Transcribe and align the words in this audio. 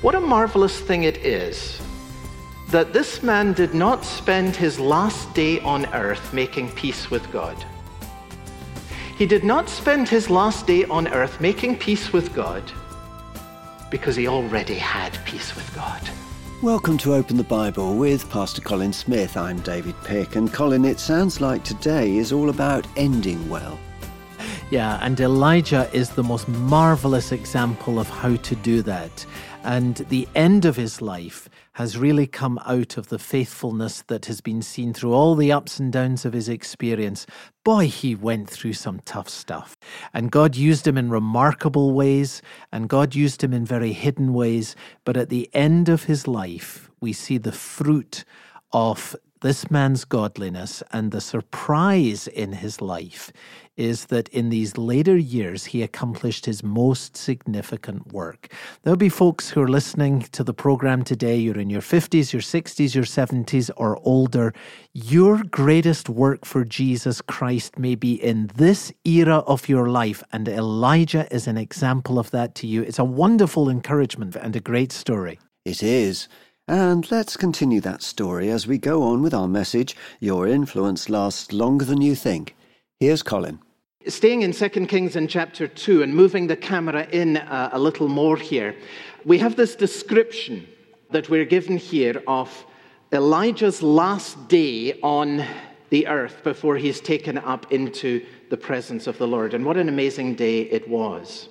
What 0.00 0.14
a 0.14 0.20
marvelous 0.20 0.78
thing 0.78 1.02
it 1.02 1.16
is 1.26 1.80
that 2.68 2.92
this 2.92 3.20
man 3.20 3.52
did 3.52 3.74
not 3.74 4.04
spend 4.04 4.54
his 4.54 4.78
last 4.78 5.34
day 5.34 5.58
on 5.62 5.86
earth 5.86 6.32
making 6.32 6.70
peace 6.70 7.10
with 7.10 7.28
God. 7.32 7.56
He 9.16 9.26
did 9.26 9.42
not 9.42 9.68
spend 9.68 10.08
his 10.08 10.30
last 10.30 10.68
day 10.68 10.84
on 10.84 11.08
earth 11.08 11.40
making 11.40 11.78
peace 11.78 12.12
with 12.12 12.32
God 12.32 12.62
because 13.90 14.14
he 14.14 14.28
already 14.28 14.76
had 14.76 15.18
peace 15.24 15.56
with 15.56 15.74
God. 15.74 16.00
Welcome 16.62 16.96
to 16.98 17.14
Open 17.14 17.36
the 17.36 17.42
Bible 17.42 17.96
with 17.96 18.30
Pastor 18.30 18.60
Colin 18.60 18.92
Smith. 18.92 19.36
I'm 19.36 19.58
David 19.62 19.96
Pick, 20.04 20.36
and 20.36 20.52
Colin, 20.52 20.84
it 20.84 21.00
sounds 21.00 21.40
like 21.40 21.64
today 21.64 22.18
is 22.18 22.32
all 22.32 22.50
about 22.50 22.86
ending 22.96 23.48
well. 23.48 23.76
Yeah, 24.70 24.98
and 25.00 25.18
Elijah 25.18 25.88
is 25.94 26.10
the 26.10 26.22
most 26.22 26.46
marvelous 26.46 27.32
example 27.32 27.98
of 27.98 28.06
how 28.08 28.36
to 28.36 28.54
do 28.54 28.82
that. 28.82 29.24
And 29.64 29.96
the 30.08 30.26
end 30.34 30.64
of 30.64 30.76
his 30.76 31.02
life 31.02 31.48
has 31.72 31.98
really 31.98 32.26
come 32.26 32.58
out 32.64 32.96
of 32.96 33.08
the 33.08 33.18
faithfulness 33.18 34.02
that 34.06 34.26
has 34.26 34.40
been 34.40 34.62
seen 34.62 34.94
through 34.94 35.12
all 35.12 35.34
the 35.34 35.52
ups 35.52 35.78
and 35.78 35.92
downs 35.92 36.24
of 36.24 36.32
his 36.32 36.48
experience. 36.48 37.26
Boy, 37.64 37.86
he 37.88 38.14
went 38.14 38.48
through 38.48 38.72
some 38.72 39.00
tough 39.04 39.28
stuff. 39.28 39.76
And 40.14 40.30
God 40.30 40.56
used 40.56 40.86
him 40.86 40.96
in 40.96 41.10
remarkable 41.10 41.92
ways, 41.92 42.40
and 42.72 42.88
God 42.88 43.14
used 43.14 43.44
him 43.44 43.52
in 43.52 43.64
very 43.64 43.92
hidden 43.92 44.32
ways. 44.32 44.74
But 45.04 45.16
at 45.16 45.28
the 45.28 45.50
end 45.52 45.88
of 45.88 46.04
his 46.04 46.26
life, 46.26 46.90
we 47.00 47.12
see 47.12 47.38
the 47.38 47.52
fruit 47.52 48.24
of 48.72 49.14
this 49.40 49.70
man's 49.70 50.04
godliness 50.04 50.82
and 50.92 51.12
the 51.12 51.20
surprise 51.20 52.26
in 52.28 52.52
his 52.52 52.80
life 52.80 53.32
is 53.76 54.06
that 54.06 54.28
in 54.30 54.50
these 54.50 54.76
later 54.76 55.16
years 55.16 55.66
he 55.66 55.82
accomplished 55.82 56.46
his 56.46 56.64
most 56.64 57.16
significant 57.16 58.12
work. 58.12 58.52
There'll 58.82 58.96
be 58.96 59.08
folks 59.08 59.48
who 59.50 59.62
are 59.62 59.68
listening 59.68 60.22
to 60.32 60.42
the 60.42 60.52
program 60.52 61.04
today, 61.04 61.36
you're 61.36 61.58
in 61.58 61.70
your 61.70 61.80
50s, 61.80 62.32
your 62.32 62.42
60s, 62.42 62.94
your 62.94 63.04
70s, 63.04 63.70
or 63.76 63.98
older. 64.02 64.52
Your 64.92 65.44
greatest 65.44 66.08
work 66.08 66.44
for 66.44 66.64
Jesus 66.64 67.22
Christ 67.22 67.78
may 67.78 67.94
be 67.94 68.14
in 68.14 68.50
this 68.56 68.92
era 69.04 69.38
of 69.38 69.68
your 69.68 69.88
life, 69.88 70.24
and 70.32 70.48
Elijah 70.48 71.32
is 71.32 71.46
an 71.46 71.56
example 71.56 72.18
of 72.18 72.32
that 72.32 72.56
to 72.56 72.66
you. 72.66 72.82
It's 72.82 72.98
a 72.98 73.04
wonderful 73.04 73.70
encouragement 73.70 74.34
and 74.34 74.56
a 74.56 74.60
great 74.60 74.90
story. 74.90 75.38
It 75.64 75.82
is. 75.82 76.28
And 76.68 77.10
let's 77.10 77.34
continue 77.34 77.80
that 77.80 78.02
story 78.02 78.50
as 78.50 78.66
we 78.66 78.76
go 78.76 79.02
on 79.02 79.22
with 79.22 79.32
our 79.32 79.48
message 79.48 79.96
Your 80.20 80.46
influence 80.46 81.08
lasts 81.08 81.50
longer 81.50 81.86
than 81.86 82.02
you 82.02 82.14
think. 82.14 82.56
Here's 83.00 83.22
Colin. 83.22 83.60
Staying 84.06 84.42
in 84.42 84.52
2 84.52 84.68
Kings 84.84 85.16
in 85.16 85.28
chapter 85.28 85.66
2 85.66 86.02
and 86.02 86.14
moving 86.14 86.46
the 86.46 86.56
camera 86.56 87.06
in 87.10 87.38
uh, 87.38 87.70
a 87.72 87.78
little 87.78 88.06
more 88.06 88.36
here, 88.36 88.76
we 89.24 89.38
have 89.38 89.56
this 89.56 89.74
description 89.76 90.68
that 91.10 91.30
we're 91.30 91.46
given 91.46 91.78
here 91.78 92.22
of 92.28 92.66
Elijah's 93.14 93.82
last 93.82 94.48
day 94.48 95.00
on 95.02 95.42
the 95.88 96.06
earth 96.06 96.44
before 96.44 96.76
he's 96.76 97.00
taken 97.00 97.38
up 97.38 97.72
into 97.72 98.26
the 98.50 98.58
presence 98.58 99.06
of 99.06 99.16
the 99.16 99.26
Lord. 99.26 99.54
And 99.54 99.64
what 99.64 99.78
an 99.78 99.88
amazing 99.88 100.34
day 100.34 100.60
it 100.60 100.86
was. 100.86 101.48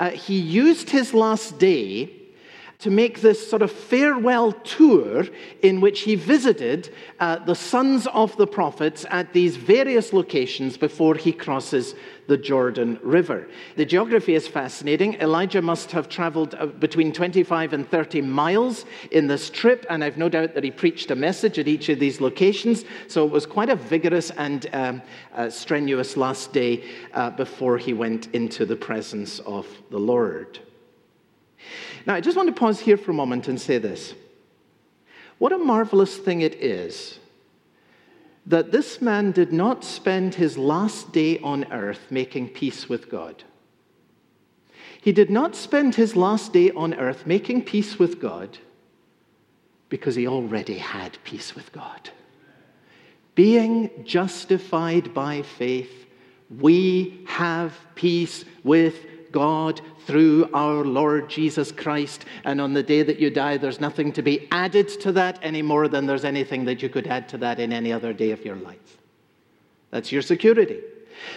Uh, 0.00 0.10
he 0.10 0.36
used 0.36 0.90
his 0.90 1.14
last 1.14 1.60
day 1.60 2.21
to 2.82 2.90
make 2.90 3.20
this 3.20 3.48
sort 3.48 3.62
of 3.62 3.70
farewell 3.70 4.50
tour 4.50 5.24
in 5.62 5.80
which 5.80 6.00
he 6.00 6.16
visited 6.16 6.92
uh, 7.20 7.36
the 7.36 7.54
sons 7.54 8.08
of 8.08 8.36
the 8.38 8.46
prophets 8.46 9.06
at 9.08 9.32
these 9.32 9.54
various 9.54 10.12
locations 10.12 10.76
before 10.76 11.14
he 11.14 11.32
crosses 11.32 11.94
the 12.26 12.36
Jordan 12.36 12.98
River. 13.00 13.46
The 13.76 13.84
geography 13.84 14.34
is 14.34 14.48
fascinating. 14.48 15.14
Elijah 15.20 15.62
must 15.62 15.92
have 15.92 16.08
traveled 16.08 16.56
uh, 16.56 16.66
between 16.66 17.12
25 17.12 17.72
and 17.72 17.88
30 17.88 18.20
miles 18.22 18.84
in 19.12 19.28
this 19.28 19.48
trip, 19.48 19.86
and 19.88 20.02
I've 20.02 20.18
no 20.18 20.28
doubt 20.28 20.54
that 20.54 20.64
he 20.64 20.72
preached 20.72 21.12
a 21.12 21.16
message 21.16 21.60
at 21.60 21.68
each 21.68 21.88
of 21.88 22.00
these 22.00 22.20
locations. 22.20 22.84
So 23.06 23.24
it 23.24 23.30
was 23.30 23.46
quite 23.46 23.68
a 23.68 23.76
vigorous 23.76 24.30
and 24.32 24.66
um, 24.72 25.02
uh, 25.36 25.50
strenuous 25.50 26.16
last 26.16 26.52
day 26.52 26.82
uh, 27.14 27.30
before 27.30 27.78
he 27.78 27.92
went 27.92 28.26
into 28.34 28.66
the 28.66 28.76
presence 28.76 29.38
of 29.40 29.68
the 29.90 30.00
Lord. 30.00 30.58
Now, 32.06 32.14
I 32.14 32.20
just 32.20 32.36
want 32.36 32.48
to 32.48 32.58
pause 32.58 32.80
here 32.80 32.96
for 32.96 33.10
a 33.10 33.14
moment 33.14 33.48
and 33.48 33.60
say 33.60 33.78
this. 33.78 34.14
What 35.38 35.52
a 35.52 35.58
marvelous 35.58 36.16
thing 36.16 36.40
it 36.40 36.54
is 36.54 37.18
that 38.46 38.72
this 38.72 39.00
man 39.00 39.30
did 39.30 39.52
not 39.52 39.84
spend 39.84 40.34
his 40.34 40.58
last 40.58 41.12
day 41.12 41.38
on 41.40 41.64
earth 41.72 42.00
making 42.10 42.48
peace 42.48 42.88
with 42.88 43.08
God. 43.08 43.44
He 45.00 45.12
did 45.12 45.30
not 45.30 45.54
spend 45.54 45.94
his 45.94 46.16
last 46.16 46.52
day 46.52 46.70
on 46.72 46.94
earth 46.94 47.26
making 47.26 47.64
peace 47.64 47.98
with 47.98 48.20
God 48.20 48.58
because 49.88 50.14
he 50.14 50.26
already 50.26 50.78
had 50.78 51.18
peace 51.24 51.54
with 51.54 51.72
God. 51.72 52.10
Being 53.34 53.90
justified 54.04 55.14
by 55.14 55.42
faith, 55.42 56.06
we 56.60 57.24
have 57.26 57.74
peace 57.94 58.44
with 58.62 59.06
God 59.32 59.80
through 60.06 60.48
our 60.52 60.84
Lord 60.84 61.28
Jesus 61.28 61.72
Christ. 61.72 62.24
And 62.44 62.60
on 62.60 62.74
the 62.74 62.82
day 62.82 63.02
that 63.02 63.18
you 63.18 63.30
die, 63.30 63.56
there's 63.56 63.80
nothing 63.80 64.12
to 64.12 64.22
be 64.22 64.46
added 64.52 64.88
to 65.00 65.12
that 65.12 65.38
any 65.42 65.62
more 65.62 65.88
than 65.88 66.06
there's 66.06 66.24
anything 66.24 66.64
that 66.66 66.82
you 66.82 66.88
could 66.88 67.06
add 67.06 67.28
to 67.30 67.38
that 67.38 67.58
in 67.58 67.72
any 67.72 67.92
other 67.92 68.12
day 68.12 68.30
of 68.30 68.44
your 68.44 68.56
life. 68.56 68.98
That's 69.90 70.12
your 70.12 70.22
security. 70.22 70.80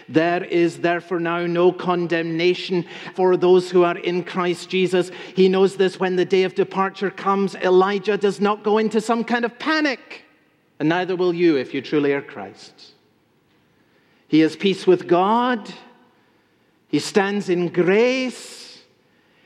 There 0.10 0.44
is 0.44 0.80
therefore 0.80 1.20
now 1.20 1.46
no 1.46 1.72
condemnation 1.72 2.86
for 3.14 3.38
those 3.38 3.70
who 3.70 3.84
are 3.84 3.98
in 3.98 4.24
Christ 4.24 4.70
Jesus. 4.70 5.12
He 5.36 5.50
knows 5.50 5.76
this 5.76 6.00
when 6.00 6.16
the 6.16 6.26
day 6.26 6.44
of 6.44 6.56
departure 6.56 7.12
comes. 7.12 7.56
Elijah 7.56 8.18
does 8.18 8.40
not 8.42 8.64
go 8.64 8.78
into 8.78 9.02
some 9.02 9.24
kind 9.24 9.46
of 9.46 9.60
panic, 9.60 10.24
and 10.80 10.90
neither 10.90 11.16
will 11.16 11.34
you 11.34 11.58
if 11.58 11.74
you 11.74 11.82
truly 11.82 12.14
are 12.14 12.22
Christ's. 12.22 12.94
He 14.28 14.40
has 14.40 14.56
peace 14.56 14.88
with 14.88 15.08
God. 15.08 15.72
He 16.88 17.00
stands 17.00 17.50
in 17.50 17.70
grace. 17.70 18.84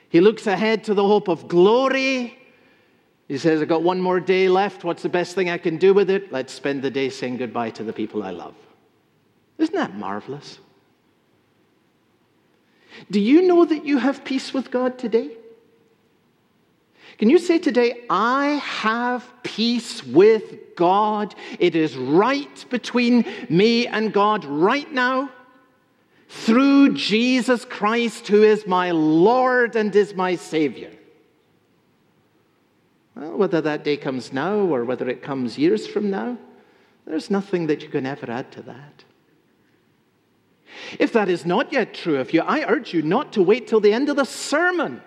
He 0.09 0.22
looks 0.22 0.47
ahead 0.47 0.83
to 0.85 0.94
the 0.94 1.05
hope 1.05 1.27
of 1.27 1.47
glory. 1.47 2.38
He 3.27 3.38
says, 3.38 3.61
I've 3.61 3.67
got 3.67 3.83
one 3.83 4.01
more 4.01 4.19
day 4.19 4.50
left. 4.50 4.83
What's 4.83 5.03
the 5.03 5.09
best 5.09 5.35
thing 5.35 5.50
I 5.50 5.57
can 5.57 5.77
do 5.77 5.94
with 5.94 6.09
it? 6.09 6.31
Let's 6.31 6.51
spend 6.51 6.81
the 6.81 6.89
day 6.89 7.09
saying 7.09 7.38
goodbye 7.38 7.69
to 7.72 7.83
the 7.83 7.94
people 7.94 8.23
I 8.23 8.31
love. 8.31 8.55
Isn't 9.59 9.75
that 9.75 9.95
marvelous? 9.95 10.59
Do 13.11 13.19
you 13.19 13.44
know 13.44 13.66
that 13.66 13.85
you 13.85 14.00
have 14.00 14.23
peace 14.23 14.53
with 14.53 14.71
God 14.71 14.97
today? 14.97 15.31
Can 17.19 17.29
you 17.29 17.38
say 17.38 17.59
today, 17.59 18.06
I 18.09 18.61
have 18.63 19.31
peace 19.44 20.03
with 20.03 20.75
God? 20.75 21.35
It 21.59 21.75
is 21.75 21.97
right 21.97 22.66
between 22.69 23.25
me 23.50 23.88
and 23.88 24.13
God 24.13 24.45
right 24.45 24.91
now 24.91 25.29
through 26.29 26.94
Jesus 26.94 27.66
Christ, 27.66 28.28
who 28.28 28.44
is 28.44 28.67
my 28.67 28.91
Lord 28.91 29.75
and 29.75 29.94
is 29.95 30.13
my 30.13 30.35
Savior. 30.35 30.91
Well, 33.16 33.35
whether 33.35 33.59
that 33.62 33.84
day 33.84 33.97
comes 33.97 34.31
now 34.31 34.59
or 34.59 34.85
whether 34.85 35.09
it 35.09 35.23
comes 35.23 35.57
years 35.57 35.88
from 35.88 36.12
now, 36.12 36.38
there's 37.06 37.31
nothing 37.31 37.66
that 37.68 37.81
you 37.81 37.89
can 37.89 38.06
ever 38.06 38.29
add 38.29 38.51
to 38.53 38.62
that. 38.62 39.03
If 41.00 41.12
that 41.13 41.29
is 41.29 41.45
not 41.45 41.73
yet 41.73 41.95
true 41.95 42.18
of 42.18 42.31
you, 42.31 42.41
I 42.41 42.63
urge 42.63 42.94
you 42.94 43.01
not 43.01 43.34
to 43.34 43.41
wait 43.41 43.68
till 43.68 43.79
the 43.79 43.91
end 43.91 44.07
of 44.07 44.16
the 44.16 44.23
sermon 44.23 45.01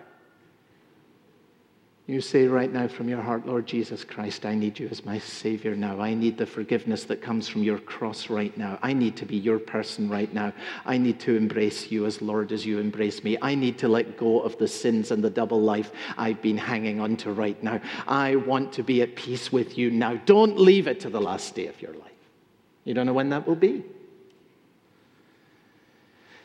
you 2.07 2.21
say 2.21 2.49
right 2.49 2.73
now 2.73 2.89
from 2.89 3.09
your 3.09 3.23
heart, 3.23 3.47
Lord 3.47 3.65
Jesus 3.65 4.03
Christ, 4.03 4.45
I 4.45 4.57
need 4.57 4.79
you 4.79 4.89
as 4.89 5.05
my 5.05 5.21
Savior 5.21 5.77
now. 5.77 6.01
I 6.01 6.15
need 6.15 6.37
the 6.37 6.47
forgiveness 6.47 7.05
that 7.05 7.23
comes 7.23 7.47
from 7.47 7.63
your 7.63 7.79
cross 7.79 8.29
right 8.29 8.57
now. 8.59 8.77
I 8.83 8.93
need 8.93 9.17
to 9.19 9.25
be 9.25 9.37
your 9.37 9.61
person 9.61 10.11
right 10.11 10.33
now. 10.35 10.53
I 10.85 10.99
need 10.99 11.21
to 11.21 11.37
embrace 11.37 11.93
you 11.93 12.05
as 12.07 12.21
Lord 12.21 12.51
as 12.51 12.67
you 12.67 12.81
embrace 12.81 13.23
me. 13.23 13.39
I 13.41 13.55
need 13.55 13.79
to 13.79 13.89
let 13.89 14.17
go 14.17 14.41
of 14.41 14.59
the 14.59 14.67
sins 14.67 15.13
and 15.13 15.23
the 15.23 15.31
double 15.31 15.61
life 15.61 15.93
I've 16.19 16.43
been 16.43 16.59
hanging 16.59 16.99
on 16.99 17.17
to 17.19 17.33
right 17.33 17.63
now. 17.63 17.81
I 18.09 18.35
want 18.35 18.73
to 18.75 18.83
be 18.83 19.01
at 19.03 19.15
peace 19.15 19.53
with 19.53 19.79
you 19.79 19.93
now. 19.93 20.17
Don't 20.27 20.59
leave 20.59 20.89
it 20.89 20.99
to 21.01 21.11
the 21.11 21.21
last 21.21 21.55
day 21.55 21.69
of 21.69 21.81
your 21.81 21.95
life. 21.95 22.11
You 22.83 22.95
don't 22.95 23.07
know 23.07 23.13
when 23.13 23.29
that 23.29 23.47
will 23.47 23.55
be. 23.55 23.85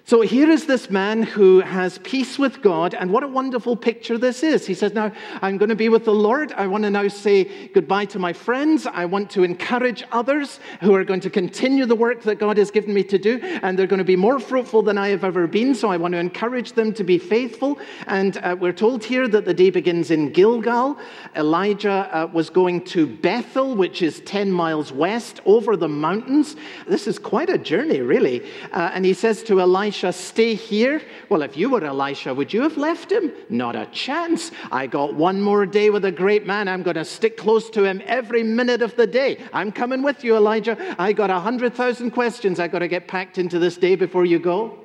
So 0.07 0.21
here 0.21 0.49
is 0.49 0.65
this 0.65 0.89
man 0.89 1.21
who 1.21 1.59
has 1.59 1.97
peace 1.97 2.39
with 2.39 2.61
God, 2.61 2.93
and 2.93 3.11
what 3.11 3.23
a 3.23 3.27
wonderful 3.27 3.75
picture 3.75 4.17
this 4.17 4.41
is. 4.41 4.65
He 4.65 4.73
says, 4.73 4.93
Now 4.93 5.11
I'm 5.41 5.57
going 5.57 5.67
to 5.67 5.75
be 5.75 5.89
with 5.89 6.05
the 6.05 6.13
Lord. 6.13 6.53
I 6.53 6.65
want 6.65 6.85
to 6.85 6.89
now 6.89 7.09
say 7.09 7.67
goodbye 7.73 8.05
to 8.05 8.17
my 8.17 8.31
friends. 8.31 8.87
I 8.87 9.03
want 9.03 9.29
to 9.31 9.43
encourage 9.43 10.05
others 10.13 10.61
who 10.79 10.95
are 10.95 11.03
going 11.03 11.19
to 11.19 11.29
continue 11.29 11.85
the 11.85 11.93
work 11.93 12.23
that 12.23 12.35
God 12.35 12.57
has 12.57 12.71
given 12.71 12.93
me 12.93 13.03
to 13.03 13.17
do, 13.17 13.39
and 13.41 13.77
they're 13.77 13.85
going 13.85 13.97
to 13.97 14.05
be 14.05 14.15
more 14.15 14.39
fruitful 14.39 14.81
than 14.81 14.97
I 14.97 15.09
have 15.09 15.25
ever 15.25 15.45
been. 15.45 15.75
So 15.75 15.89
I 15.89 15.97
want 15.97 16.13
to 16.13 16.19
encourage 16.19 16.71
them 16.71 16.93
to 16.93 17.03
be 17.03 17.17
faithful. 17.17 17.77
And 18.05 18.37
uh, 18.37 18.55
we're 18.57 18.71
told 18.71 19.03
here 19.03 19.27
that 19.27 19.43
the 19.43 19.53
day 19.53 19.71
begins 19.71 20.09
in 20.09 20.31
Gilgal. 20.31 20.97
Elijah 21.35 22.09
uh, 22.13 22.27
was 22.27 22.49
going 22.49 22.85
to 22.85 23.07
Bethel, 23.07 23.75
which 23.75 24.01
is 24.01 24.21
10 24.21 24.53
miles 24.53 24.93
west 24.93 25.41
over 25.45 25.75
the 25.75 25.89
mountains. 25.89 26.55
This 26.87 27.07
is 27.07 27.19
quite 27.19 27.49
a 27.49 27.57
journey, 27.57 27.99
really. 27.99 28.45
Uh, 28.71 28.91
and 28.93 29.03
he 29.03 29.13
says 29.13 29.43
to 29.43 29.59
Elisha, 29.59 29.96
Elisha 30.03 30.13
stay 30.13 30.53
here? 30.53 31.01
Well, 31.27 31.41
if 31.41 31.57
you 31.57 31.71
were 31.71 31.83
Elisha, 31.83 32.31
would 32.31 32.53
you 32.53 32.61
have 32.61 32.77
left 32.77 33.11
him? 33.11 33.31
Not 33.49 33.75
a 33.75 33.87
chance. 33.87 34.51
I 34.71 34.85
got 34.85 35.15
one 35.15 35.41
more 35.41 35.65
day 35.65 35.89
with 35.89 36.05
a 36.05 36.11
great 36.11 36.45
man. 36.45 36.67
I'm 36.67 36.83
going 36.83 36.97
to 36.97 37.05
stick 37.05 37.35
close 37.35 37.67
to 37.71 37.83
him 37.83 38.03
every 38.05 38.43
minute 38.43 38.83
of 38.83 38.95
the 38.95 39.07
day. 39.07 39.43
I'm 39.51 39.71
coming 39.71 40.03
with 40.03 40.23
you, 40.23 40.35
Elijah. 40.35 40.95
I 40.99 41.13
got 41.13 41.31
a 41.31 41.39
hundred 41.39 41.73
thousand 41.73 42.11
questions 42.11 42.59
I 42.59 42.67
got 42.67 42.79
to 42.79 42.87
get 42.87 43.07
packed 43.07 43.39
into 43.39 43.57
this 43.57 43.75
day 43.75 43.95
before 43.95 44.23
you 44.23 44.37
go. 44.37 44.77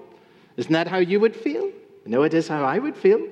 Isn't 0.57 0.73
that 0.73 0.89
how 0.89 0.99
you 0.99 1.21
would 1.21 1.37
feel? 1.37 1.71
No, 2.07 2.23
it 2.23 2.33
is 2.33 2.49
how 2.49 2.65
I 2.65 2.79
would 2.79 2.97
feel. 2.97 3.29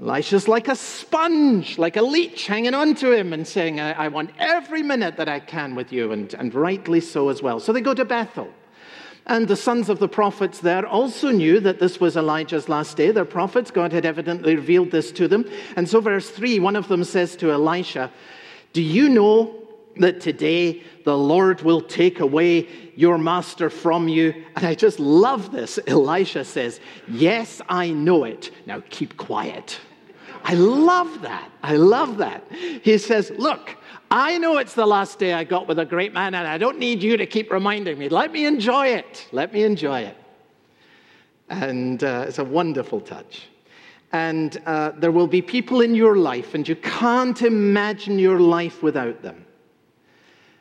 Elisha's 0.00 0.48
like 0.48 0.68
a 0.68 0.74
sponge, 0.74 1.76
like 1.76 1.96
a 1.98 2.02
leech 2.02 2.46
hanging 2.46 2.72
on 2.72 2.94
to 2.94 3.12
him 3.12 3.34
and 3.34 3.46
saying, 3.46 3.78
I, 3.78 3.92
I 3.92 4.08
want 4.08 4.30
every 4.38 4.82
minute 4.82 5.18
that 5.18 5.28
I 5.28 5.38
can 5.38 5.74
with 5.74 5.92
you, 5.92 6.12
and, 6.12 6.32
and 6.32 6.54
rightly 6.54 7.02
so 7.02 7.28
as 7.28 7.42
well. 7.42 7.60
So 7.60 7.74
they 7.74 7.82
go 7.82 7.92
to 7.92 8.06
Bethel. 8.06 8.48
And 9.26 9.48
the 9.48 9.56
sons 9.56 9.88
of 9.88 9.98
the 9.98 10.08
prophets 10.08 10.60
there 10.60 10.86
also 10.86 11.30
knew 11.30 11.58
that 11.60 11.78
this 11.78 11.98
was 11.98 12.16
Elijah's 12.16 12.68
last 12.68 12.96
day. 12.96 13.10
They're 13.10 13.24
prophets. 13.24 13.70
God 13.70 13.92
had 13.92 14.04
evidently 14.04 14.54
revealed 14.54 14.90
this 14.90 15.10
to 15.12 15.28
them. 15.28 15.48
And 15.76 15.88
so, 15.88 16.00
verse 16.00 16.28
3, 16.28 16.58
one 16.58 16.76
of 16.76 16.88
them 16.88 17.04
says 17.04 17.34
to 17.36 17.50
Elisha, 17.50 18.10
Do 18.74 18.82
you 18.82 19.08
know 19.08 19.54
that 19.96 20.20
today 20.20 20.82
the 21.04 21.16
Lord 21.16 21.62
will 21.62 21.80
take 21.80 22.20
away 22.20 22.68
your 22.96 23.16
master 23.16 23.70
from 23.70 24.08
you? 24.08 24.44
And 24.56 24.66
I 24.66 24.74
just 24.74 25.00
love 25.00 25.52
this. 25.52 25.78
Elisha 25.86 26.44
says, 26.44 26.80
Yes, 27.08 27.62
I 27.66 27.90
know 27.90 28.24
it. 28.24 28.50
Now 28.66 28.82
keep 28.90 29.16
quiet. 29.16 29.80
I 30.44 30.52
love 30.52 31.22
that. 31.22 31.50
I 31.62 31.76
love 31.76 32.18
that. 32.18 32.44
He 32.52 32.98
says, 32.98 33.32
Look, 33.38 33.78
I 34.16 34.38
know 34.38 34.58
it's 34.58 34.74
the 34.74 34.86
last 34.86 35.18
day 35.18 35.32
I 35.32 35.42
got 35.42 35.66
with 35.66 35.80
a 35.80 35.84
great 35.84 36.12
man, 36.12 36.36
and 36.36 36.46
I 36.46 36.56
don't 36.56 36.78
need 36.78 37.02
you 37.02 37.16
to 37.16 37.26
keep 37.26 37.50
reminding 37.50 37.98
me. 37.98 38.08
Let 38.08 38.30
me 38.30 38.44
enjoy 38.44 38.86
it. 38.86 39.26
Let 39.32 39.52
me 39.52 39.64
enjoy 39.64 40.02
it. 40.02 40.16
And 41.48 42.04
uh, 42.04 42.26
it's 42.28 42.38
a 42.38 42.44
wonderful 42.44 43.00
touch. 43.00 43.48
And 44.12 44.56
uh, 44.66 44.92
there 44.96 45.10
will 45.10 45.26
be 45.26 45.42
people 45.42 45.80
in 45.80 45.96
your 45.96 46.14
life, 46.14 46.54
and 46.54 46.68
you 46.68 46.76
can't 46.76 47.42
imagine 47.42 48.20
your 48.20 48.38
life 48.38 48.84
without 48.84 49.20
them. 49.22 49.46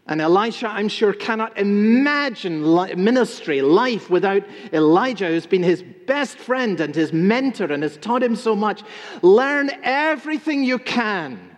And 0.07 0.19
Elisha, 0.19 0.67
I'm 0.67 0.87
sure, 0.87 1.13
cannot 1.13 1.55
imagine 1.55 2.63
ministry, 3.03 3.61
life 3.61 4.09
without 4.09 4.41
Elijah, 4.73 5.27
who's 5.27 5.45
been 5.45 5.61
his 5.61 5.83
best 6.07 6.39
friend 6.39 6.81
and 6.81 6.95
his 6.95 7.13
mentor 7.13 7.71
and 7.71 7.83
has 7.83 7.97
taught 7.97 8.23
him 8.23 8.35
so 8.35 8.55
much. 8.55 8.81
Learn 9.21 9.69
everything 9.83 10.63
you 10.63 10.79
can 10.79 11.52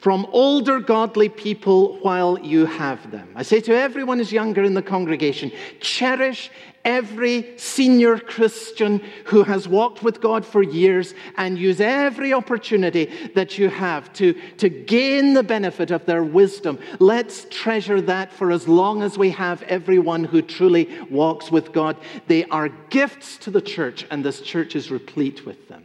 from 0.00 0.26
older 0.32 0.80
godly 0.80 1.28
people 1.28 1.98
while 1.98 2.38
you 2.38 2.64
have 2.64 3.10
them. 3.10 3.28
I 3.36 3.42
say 3.42 3.60
to 3.60 3.76
everyone 3.76 4.16
who's 4.16 4.32
younger 4.32 4.64
in 4.64 4.72
the 4.72 4.82
congregation, 4.82 5.52
cherish 5.80 6.50
every 6.86 7.58
senior 7.58 8.18
Christian 8.18 9.02
who 9.26 9.42
has 9.42 9.68
walked 9.68 10.02
with 10.02 10.22
God 10.22 10.46
for 10.46 10.62
years 10.62 11.12
and 11.36 11.58
use 11.58 11.82
every 11.82 12.32
opportunity 12.32 13.12
that 13.34 13.58
you 13.58 13.68
have 13.68 14.10
to, 14.14 14.32
to 14.56 14.70
gain 14.70 15.34
the 15.34 15.42
benefit 15.42 15.90
of 15.90 16.06
their 16.06 16.24
wisdom. 16.24 16.78
Let's 16.98 17.46
treasure 17.50 18.00
that 18.00 18.32
for 18.32 18.50
as 18.50 18.66
long 18.66 19.02
as 19.02 19.18
we 19.18 19.28
have 19.32 19.62
everyone 19.64 20.24
who 20.24 20.40
truly 20.40 20.88
walks 21.10 21.50
with 21.50 21.72
God. 21.72 21.98
They 22.26 22.46
are 22.46 22.70
gifts 22.70 23.36
to 23.38 23.50
the 23.50 23.60
church, 23.60 24.06
and 24.10 24.24
this 24.24 24.40
church 24.40 24.74
is 24.74 24.90
replete 24.90 25.44
with 25.44 25.68
them. 25.68 25.84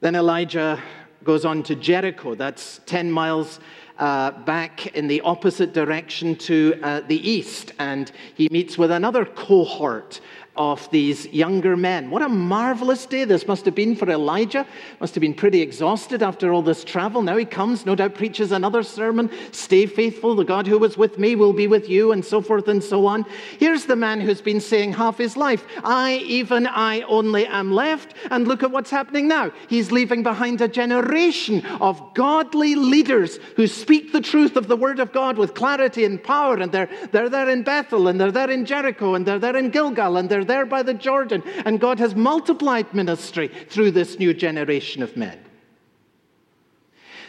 Then 0.00 0.14
Elijah 0.14 0.80
goes 1.24 1.44
on 1.44 1.62
to 1.64 1.74
Jericho. 1.74 2.34
That's 2.34 2.80
10 2.86 3.10
miles 3.10 3.60
uh, 3.98 4.30
back 4.30 4.86
in 4.96 5.06
the 5.06 5.20
opposite 5.20 5.72
direction 5.74 6.34
to 6.36 6.78
uh, 6.82 7.00
the 7.00 7.28
east. 7.28 7.72
And 7.78 8.10
he 8.34 8.48
meets 8.50 8.78
with 8.78 8.90
another 8.90 9.24
cohort 9.24 10.20
of 10.56 10.90
these 10.90 11.26
younger 11.28 11.76
men. 11.76 12.10
What 12.10 12.22
a 12.22 12.28
marvelous 12.28 13.06
day 13.06 13.24
this 13.24 13.46
must 13.46 13.64
have 13.64 13.74
been 13.74 13.94
for 13.94 14.10
Elijah. 14.10 14.66
Must 15.00 15.14
have 15.14 15.20
been 15.20 15.34
pretty 15.34 15.62
exhausted 15.62 16.22
after 16.22 16.52
all 16.52 16.60
this 16.60 16.84
travel. 16.84 17.22
Now 17.22 17.36
he 17.36 17.44
comes, 17.44 17.86
no 17.86 17.94
doubt 17.94 18.14
preaches 18.14 18.52
another 18.52 18.82
sermon. 18.82 19.30
Stay 19.52 19.86
faithful. 19.86 20.34
The 20.34 20.44
God 20.44 20.66
who 20.66 20.78
was 20.78 20.98
with 20.98 21.18
me 21.18 21.36
will 21.36 21.52
be 21.52 21.66
with 21.66 21.88
you, 21.88 22.12
and 22.12 22.24
so 22.24 22.40
forth 22.40 22.68
and 22.68 22.82
so 22.82 23.06
on. 23.06 23.24
Here's 23.58 23.86
the 23.86 23.96
man 23.96 24.20
who's 24.20 24.40
been 24.40 24.60
saying 24.60 24.92
half 24.94 25.18
his 25.18 25.36
life, 25.36 25.64
I, 25.84 26.16
even 26.26 26.66
I 26.66 27.02
only 27.02 27.46
am 27.46 27.72
left. 27.72 28.14
And 28.30 28.46
look 28.46 28.62
at 28.62 28.70
what's 28.70 28.90
happening 28.90 29.28
now. 29.28 29.52
He's 29.68 29.92
leaving 29.92 30.22
behind 30.22 30.60
a 30.60 30.68
generation 30.68 31.64
of 31.80 32.14
godly 32.14 32.74
leaders 32.74 33.38
who 33.56 33.66
speak 33.66 34.12
the 34.12 34.20
truth 34.20 34.56
of 34.56 34.68
the 34.68 34.76
word 34.76 35.00
of 35.00 35.12
God 35.12 35.38
with 35.38 35.54
clarity 35.54 36.04
and 36.04 36.22
power. 36.22 36.56
And 36.56 36.72
they're, 36.72 36.90
they're 37.12 37.28
there 37.28 37.48
in 37.48 37.62
Bethel, 37.62 38.08
and 38.08 38.20
they're 38.20 38.32
there 38.32 38.50
in 38.50 38.66
Jericho, 38.66 39.14
and 39.14 39.24
they're 39.24 39.38
there 39.38 39.56
in 39.56 39.70
Gilgal, 39.70 40.16
and 40.16 40.28
they're 40.28 40.39
they're 40.44 40.60
there 40.60 40.66
by 40.66 40.82
the 40.82 40.94
Jordan. 40.94 41.42
And 41.64 41.80
God 41.80 41.98
has 41.98 42.14
multiplied 42.14 42.92
ministry 42.94 43.48
through 43.48 43.92
this 43.92 44.18
new 44.18 44.34
generation 44.34 45.02
of 45.02 45.16
men. 45.16 45.38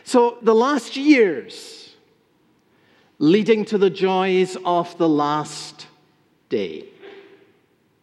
So, 0.04 0.38
the 0.42 0.56
last 0.56 0.98
years 0.98 1.82
leading 3.20 3.64
to 3.66 3.78
the 3.78 3.90
joys 3.90 4.58
of 4.66 4.98
the 4.98 5.08
last 5.08 5.88
day. 6.50 6.86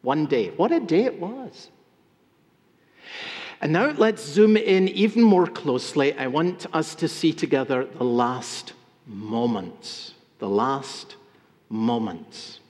One 0.03 0.27
day. 0.27 0.51
What 0.51 0.71
a 0.71 0.79
day 0.79 1.05
it 1.05 1.19
was. 1.19 1.71
And 3.61 3.73
now 3.73 3.91
let's 3.91 4.25
zoom 4.25 4.57
in 4.57 4.87
even 4.89 5.23
more 5.23 5.49
closely. 5.49 6.17
I 6.17 6.29
want 6.29 6.67
us 6.73 6.95
to 6.95 7.09
see 7.09 7.33
together 7.33 7.85
the 7.85 8.05
last 8.05 8.75
moments. 9.07 10.15
The 10.39 10.49
last 10.49 11.17
moments. 11.69 12.61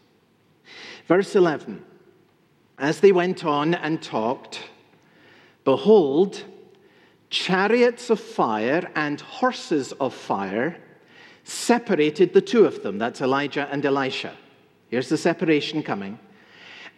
Verse 1.07 1.37
11 1.37 1.85
as 2.79 3.01
they 3.01 3.13
went 3.13 3.45
on 3.45 3.75
and 3.75 4.03
talked, 4.03 4.61
behold, 5.65 6.45
chariots 7.31 8.11
of 8.11 8.21
fire 8.21 8.91
and 8.95 9.21
horses 9.21 9.93
of 9.93 10.15
fire 10.15 10.77
separated 11.45 12.33
the 12.33 12.41
two 12.41 12.65
of 12.65 12.83
them. 12.83 12.99
That's 12.99 13.21
Elijah 13.21 13.69
and 13.71 13.85
Elisha. 13.85 14.35
Here's 14.89 15.09
the 15.09 15.17
separation 15.17 15.83
coming. 15.83 16.19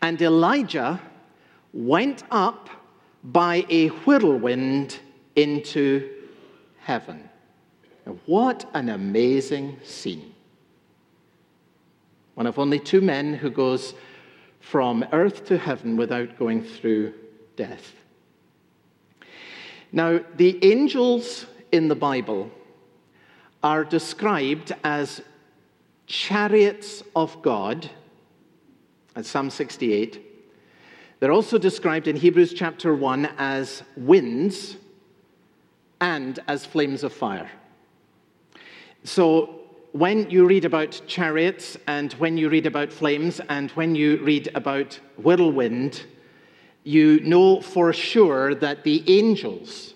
And 0.03 0.21
Elijah 0.21 1.01
went 1.73 2.25
up 2.31 2.69
by 3.23 3.67
a 3.69 3.89
whirlwind 3.89 4.99
into 5.37 6.11
heaven. 6.79 7.29
Now, 8.07 8.17
what 8.27 8.69
an 8.75 8.89
amazing 8.89 9.79
scene. 9.85 10.35
One 12.35 12.47
of 12.47 12.59
only 12.59 12.79
two 12.79 13.01
men 13.01 13.35
who 13.35 13.51
goes 13.51 13.95
from 14.61 15.05
earth 15.13 15.47
to 15.47 15.59
heaven 15.59 15.97
without 15.97 16.39
going 16.39 16.63
through 16.63 17.13
death. 17.57 17.95
Now, 19.93 20.21
the 20.37 20.65
angels 20.65 21.47
in 21.73 21.89
the 21.89 21.97
Bible 21.97 22.51
are 23.63 23.85
described 23.85 24.73
as 24.85 25.21
chariots 26.07 27.03
of 27.17 27.43
God, 27.43 27.91
at 29.17 29.27
Psalm 29.27 29.51
68. 29.51 30.27
They're 31.19 31.33
also 31.33 31.59
described 31.59 32.09
in 32.09 32.17
Hebrews 32.17 32.55
chapter 32.55 32.95
1 32.95 33.31
as 33.37 33.83
winds 33.97 34.77
and 36.01 36.39
as 36.49 36.65
flames 36.65 37.05
of 37.05 37.13
fire. 37.13 37.51
So 39.05 39.60
when 39.93 40.31
you 40.31 40.47
read 40.47 40.65
about 40.65 41.01
chariots 41.07 41.77
and 41.87 42.13
when 42.15 42.37
you 42.37 42.49
read 42.49 42.67
about 42.67 42.93
flames 42.93 43.41
and 43.49 43.71
when 43.73 43.95
you 43.95 44.19
read 44.19 44.51
about 44.55 44.99
whirlwind, 45.17 46.05
you 46.85 47.21
know 47.21 47.61
for 47.61 47.93
sure 47.93 48.55
that 48.55 48.85
the 48.85 49.03
angels, 49.07 49.95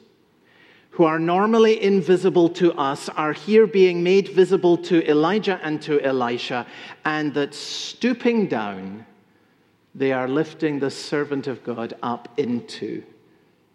who 0.90 1.04
are 1.04 1.18
normally 1.18 1.82
invisible 1.82 2.48
to 2.48 2.72
us, 2.74 3.08
are 3.10 3.32
here 3.32 3.66
being 3.66 4.02
made 4.02 4.28
visible 4.28 4.76
to 4.76 5.08
Elijah 5.08 5.60
and 5.62 5.80
to 5.82 6.00
Elisha, 6.00 6.66
and 7.04 7.32
that 7.34 7.54
stooping 7.54 8.48
down, 8.48 9.06
they 9.94 10.12
are 10.12 10.28
lifting 10.28 10.78
the 10.78 10.90
servant 10.90 11.46
of 11.46 11.62
God 11.62 11.94
up 12.02 12.28
into 12.36 13.02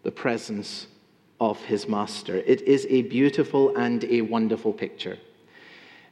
the 0.02 0.10
presence 0.10 0.86
of 1.40 1.58
his 1.64 1.88
master. 1.88 2.36
It 2.36 2.62
is 2.62 2.86
a 2.90 3.02
beautiful 3.02 3.74
and 3.76 4.04
a 4.04 4.20
wonderful 4.20 4.72
picture. 4.72 5.18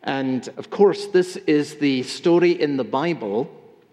And 0.02 0.48
of 0.56 0.70
course, 0.70 1.06
this 1.06 1.36
is 1.36 1.76
the 1.76 2.02
story 2.04 2.60
in 2.60 2.76
the 2.76 2.84
Bible 2.84 3.50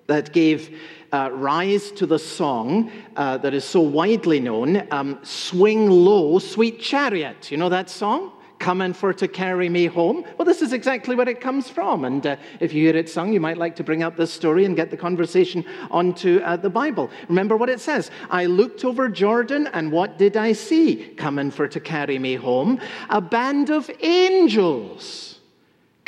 that 0.07 0.31
gave 0.33 0.79
uh, 1.11 1.29
rise 1.31 1.91
to 1.91 2.05
the 2.05 2.19
song 2.19 2.91
uh, 3.15 3.37
that 3.37 3.53
is 3.53 3.63
so 3.63 3.81
widely 3.81 4.39
known 4.39 4.87
um, 4.91 5.19
Swing 5.23 5.89
Low, 5.89 6.39
Sweet 6.39 6.79
Chariot. 6.79 7.51
You 7.51 7.57
know 7.57 7.69
that 7.69 7.89
song? 7.89 8.31
Coming 8.59 8.93
for 8.93 9.13
to 9.13 9.27
carry 9.27 9.67
me 9.67 9.85
home. 9.85 10.23
Well, 10.37 10.45
this 10.45 10.61
is 10.61 10.73
exactly 10.73 11.15
where 11.15 11.27
it 11.27 11.41
comes 11.41 11.69
from. 11.69 12.05
And 12.05 12.25
uh, 12.25 12.37
if 12.59 12.73
you 12.73 12.83
hear 12.83 12.95
it 12.95 13.09
sung, 13.09 13.33
you 13.33 13.39
might 13.39 13.57
like 13.57 13.75
to 13.77 13.83
bring 13.83 14.01
up 14.01 14.15
this 14.15 14.31
story 14.31 14.65
and 14.65 14.75
get 14.75 14.91
the 14.91 14.97
conversation 14.97 15.65
onto 15.91 16.39
uh, 16.39 16.55
the 16.55 16.69
Bible. 16.69 17.09
Remember 17.27 17.57
what 17.57 17.69
it 17.69 17.81
says 17.81 18.11
I 18.29 18.45
looked 18.45 18.85
over 18.85 19.09
Jordan, 19.09 19.67
and 19.73 19.91
what 19.91 20.17
did 20.17 20.37
I 20.37 20.53
see? 20.53 21.13
Coming 21.17 21.51
for 21.51 21.67
to 21.67 21.79
carry 21.79 22.17
me 22.17 22.35
home? 22.35 22.79
A 23.09 23.19
band 23.19 23.69
of 23.71 23.89
angels 24.01 25.34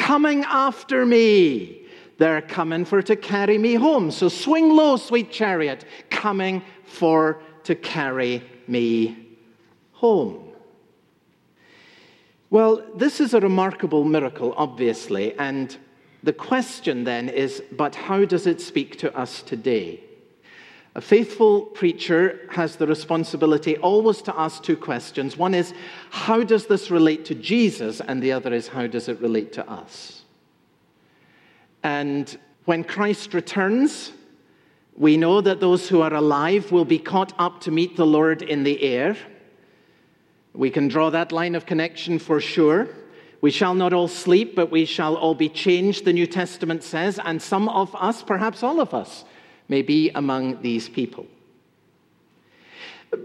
coming 0.07 0.45
after 0.45 1.05
me. 1.05 1.81
They're 2.17 2.41
coming 2.41 2.85
for 2.85 3.01
to 3.01 3.15
carry 3.17 3.57
me 3.57 3.73
home. 3.73 4.09
So 4.09 4.29
swing 4.29 4.69
low, 4.69 4.95
sweet 4.95 5.29
chariot, 5.31 5.83
coming 6.09 6.63
for 6.85 7.41
to 7.65 7.75
carry 7.75 8.41
me 8.69 9.35
home. 9.91 10.45
Well, 12.49 12.85
this 12.95 13.19
is 13.19 13.33
a 13.33 13.41
remarkable 13.41 14.05
miracle, 14.05 14.53
obviously, 14.55 15.37
and 15.37 15.75
the 16.23 16.31
question 16.31 17.03
then 17.03 17.27
is 17.27 17.61
but 17.73 17.93
how 17.93 18.23
does 18.23 18.47
it 18.47 18.61
speak 18.61 18.97
to 18.99 19.13
us 19.13 19.41
today? 19.41 20.06
A 20.97 21.01
faithful 21.01 21.61
preacher 21.61 22.39
has 22.49 22.75
the 22.75 22.87
responsibility 22.87 23.77
always 23.77 24.23
to 24.23 24.35
ask 24.35 24.63
two 24.63 24.75
questions. 24.75 25.37
One 25.37 25.53
is, 25.53 25.75
how 26.09 26.43
does 26.43 26.65
this 26.65 26.89
relate 26.89 27.23
to 27.25 27.35
Jesus? 27.35 28.01
And 28.01 28.21
the 28.21 28.31
other 28.31 28.51
is, 28.51 28.67
how 28.67 28.87
does 28.87 29.07
it 29.07 29.21
relate 29.21 29.53
to 29.53 29.69
us? 29.69 30.23
And 31.83 32.35
when 32.65 32.83
Christ 32.83 33.35
returns, 33.35 34.11
we 34.95 35.17
know 35.17 35.39
that 35.39 35.59
those 35.59 35.87
who 35.87 36.01
are 36.01 36.15
alive 36.15 36.71
will 36.71 36.83
be 36.83 36.97
caught 36.97 37.31
up 37.37 37.61
to 37.61 37.71
meet 37.71 37.95
the 37.95 38.07
Lord 38.07 38.41
in 38.41 38.63
the 38.63 38.81
air. 38.81 39.15
We 40.53 40.71
can 40.71 40.87
draw 40.87 41.11
that 41.11 41.31
line 41.31 41.53
of 41.53 41.67
connection 41.67 42.17
for 42.17 42.41
sure. 42.41 42.89
We 43.39 43.51
shall 43.51 43.75
not 43.75 43.93
all 43.93 44.07
sleep, 44.07 44.55
but 44.55 44.71
we 44.71 44.85
shall 44.85 45.15
all 45.15 45.35
be 45.35 45.47
changed, 45.47 46.05
the 46.05 46.13
New 46.13 46.25
Testament 46.25 46.81
says, 46.81 47.19
and 47.23 47.39
some 47.39 47.69
of 47.69 47.95
us, 47.95 48.23
perhaps 48.23 48.63
all 48.63 48.81
of 48.81 48.95
us, 48.95 49.25
may 49.69 49.81
be 49.81 50.09
among 50.11 50.61
these 50.61 50.89
people. 50.89 51.25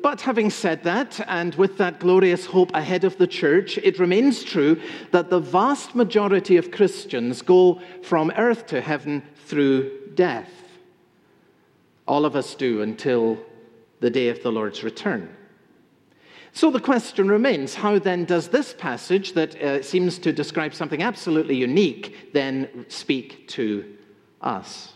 But 0.00 0.20
having 0.20 0.50
said 0.50 0.84
that, 0.84 1.20
and 1.26 1.54
with 1.56 1.76
that 1.78 1.98
glorious 1.98 2.46
hope 2.46 2.70
ahead 2.72 3.02
of 3.02 3.18
the 3.18 3.26
church, 3.26 3.78
it 3.78 3.98
remains 3.98 4.44
true 4.44 4.80
that 5.10 5.28
the 5.28 5.40
vast 5.40 5.94
majority 5.94 6.56
of 6.56 6.70
Christians 6.70 7.42
go 7.42 7.80
from 8.02 8.30
earth 8.36 8.66
to 8.66 8.80
heaven 8.80 9.22
through 9.46 9.90
death. 10.14 10.50
All 12.06 12.24
of 12.24 12.36
us 12.36 12.54
do 12.54 12.82
until 12.82 13.38
the 14.00 14.10
day 14.10 14.28
of 14.28 14.42
the 14.42 14.52
Lord's 14.52 14.84
return. 14.84 15.34
So 16.52 16.70
the 16.70 16.80
question 16.80 17.28
remains 17.28 17.74
how 17.74 17.98
then 17.98 18.24
does 18.24 18.48
this 18.48 18.74
passage, 18.74 19.32
that 19.32 19.60
uh, 19.60 19.82
seems 19.82 20.18
to 20.18 20.32
describe 20.32 20.74
something 20.74 21.02
absolutely 21.02 21.56
unique, 21.56 22.32
then 22.32 22.84
speak 22.88 23.48
to 23.48 23.96
us? 24.40 24.92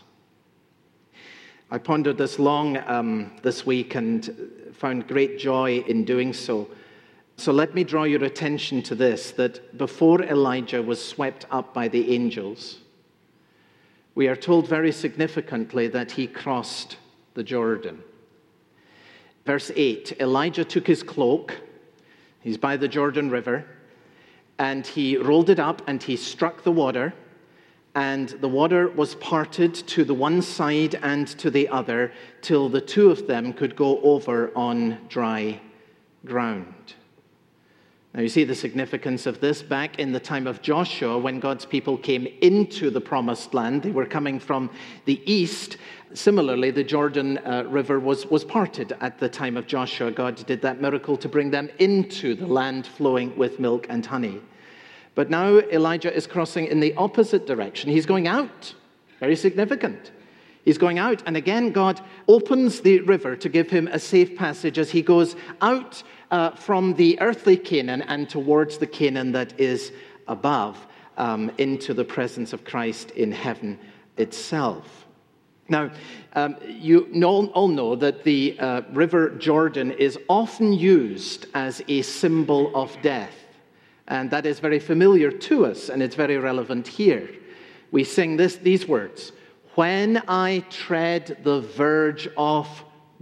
I 1.69 1.77
pondered 1.77 2.17
this 2.17 2.39
long 2.39 2.77
um, 2.87 3.31
this 3.41 3.65
week 3.65 3.95
and 3.95 4.51
found 4.73 5.05
great 5.05 5.37
joy 5.37 5.83
in 5.85 6.05
doing 6.05 6.31
so. 6.31 6.69
So 7.35 7.51
let 7.51 7.75
me 7.75 7.83
draw 7.83 8.03
your 8.03 8.23
attention 8.23 8.81
to 8.83 8.95
this 8.95 9.31
that 9.31 9.77
before 9.77 10.23
Elijah 10.23 10.81
was 10.81 11.03
swept 11.03 11.45
up 11.51 11.73
by 11.73 11.89
the 11.89 12.13
angels, 12.13 12.79
we 14.15 14.29
are 14.29 14.35
told 14.35 14.69
very 14.69 14.93
significantly 14.93 15.89
that 15.89 16.11
he 16.11 16.25
crossed 16.25 16.95
the 17.33 17.43
Jordan. 17.43 18.01
Verse 19.45 19.69
8 19.75 20.21
Elijah 20.21 20.63
took 20.63 20.87
his 20.87 21.03
cloak, 21.03 21.59
he's 22.39 22.57
by 22.57 22.77
the 22.77 22.87
Jordan 22.87 23.29
River, 23.29 23.65
and 24.57 24.87
he 24.87 25.17
rolled 25.17 25.49
it 25.49 25.59
up 25.59 25.81
and 25.85 26.01
he 26.01 26.15
struck 26.15 26.63
the 26.63 26.71
water 26.71 27.13
and 27.97 28.29
the 28.29 28.47
water 28.47 28.89
was 28.89 29.15
parted 29.15 29.73
to 29.73 30.03
the 30.03 30.13
one 30.13 30.39
side 30.39 30.93
and 31.01 31.27
to 31.29 31.49
the 31.49 31.67
other 31.69 32.11
till 32.43 32.69
the 32.69 32.79
two 32.79 33.09
of 33.09 33.25
them 33.25 33.51
could 33.51 33.75
go 33.75 33.99
over 34.01 34.51
on 34.55 34.99
dry 35.09 35.59
ground. 36.23 36.93
Now, 38.13 38.21
you 38.21 38.29
see 38.29 38.43
the 38.43 38.53
significance 38.53 39.25
of 39.25 39.41
this 39.41 39.63
back 39.63 39.97
in 39.97 40.11
the 40.11 40.19
time 40.19 40.45
of 40.45 40.61
Joshua 40.61 41.17
when 41.17 41.39
God's 41.39 41.65
people 41.65 41.97
came 41.97 42.27
into 42.41 42.91
the 42.91 43.01
promised 43.01 43.55
land. 43.55 43.81
They 43.81 43.89
were 43.89 44.05
coming 44.05 44.39
from 44.39 44.69
the 45.05 45.19
east. 45.25 45.77
Similarly, 46.13 46.69
the 46.69 46.83
Jordan 46.83 47.39
uh, 47.39 47.63
River 47.67 47.99
was, 47.99 48.27
was 48.27 48.45
parted 48.45 48.95
at 49.01 49.17
the 49.17 49.27
time 49.27 49.57
of 49.57 49.65
Joshua. 49.65 50.11
God 50.11 50.35
did 50.45 50.61
that 50.61 50.79
miracle 50.79 51.17
to 51.17 51.27
bring 51.27 51.49
them 51.49 51.67
into 51.79 52.35
the 52.35 52.45
land 52.45 52.85
flowing 52.85 53.35
with 53.35 53.59
milk 53.59 53.87
and 53.89 54.05
honey. 54.05 54.39
But 55.17 55.31
now 55.31 55.57
Elijah 55.57 56.15
is 56.15 56.27
crossing 56.27 56.67
in 56.67 56.79
the 56.79 56.93
opposite 56.93 57.47
direction. 57.47 57.89
He's 57.89 58.05
going 58.05 58.27
out. 58.27 58.75
Very 59.19 59.35
significant. 59.35 60.11
He's 60.63 60.77
going 60.77 60.99
out, 60.99 61.23
and 61.25 61.35
again, 61.35 61.71
God 61.71 61.99
opens 62.27 62.81
the 62.81 62.99
river 62.99 63.35
to 63.35 63.49
give 63.49 63.67
him 63.67 63.87
a 63.87 63.97
safe 63.97 64.35
passage 64.35 64.77
as 64.77 64.91
he 64.91 65.01
goes 65.01 65.35
out 65.59 66.03
uh, 66.29 66.51
from 66.51 66.93
the 66.93 67.19
earthly 67.19 67.57
Canaan 67.57 68.03
and 68.03 68.29
towards 68.29 68.77
the 68.77 68.85
Canaan 68.85 69.31
that 69.31 69.59
is 69.59 69.91
above 70.27 70.85
um, 71.17 71.49
into 71.57 71.95
the 71.95 72.05
presence 72.05 72.53
of 72.53 72.63
Christ 72.63 73.09
in 73.11 73.31
heaven 73.31 73.79
itself. 74.17 75.07
Now, 75.67 75.89
um, 76.33 76.57
you 76.67 77.09
all 77.23 77.67
know 77.69 77.95
that 77.95 78.23
the 78.23 78.55
uh, 78.59 78.81
River 78.91 79.31
Jordan 79.31 79.93
is 79.93 80.19
often 80.29 80.73
used 80.73 81.47
as 81.55 81.81
a 81.87 82.03
symbol 82.03 82.71
of 82.75 82.95
death. 83.01 83.46
And 84.07 84.31
that 84.31 84.45
is 84.45 84.59
very 84.59 84.79
familiar 84.79 85.31
to 85.31 85.65
us, 85.65 85.89
and 85.89 86.01
it's 86.01 86.15
very 86.15 86.37
relevant 86.37 86.87
here. 86.87 87.29
We 87.91 88.03
sing 88.03 88.37
this, 88.37 88.55
these 88.55 88.87
words 88.87 89.31
When 89.75 90.23
I 90.27 90.63
tread 90.69 91.39
the 91.43 91.61
verge 91.61 92.29
of 92.37 92.67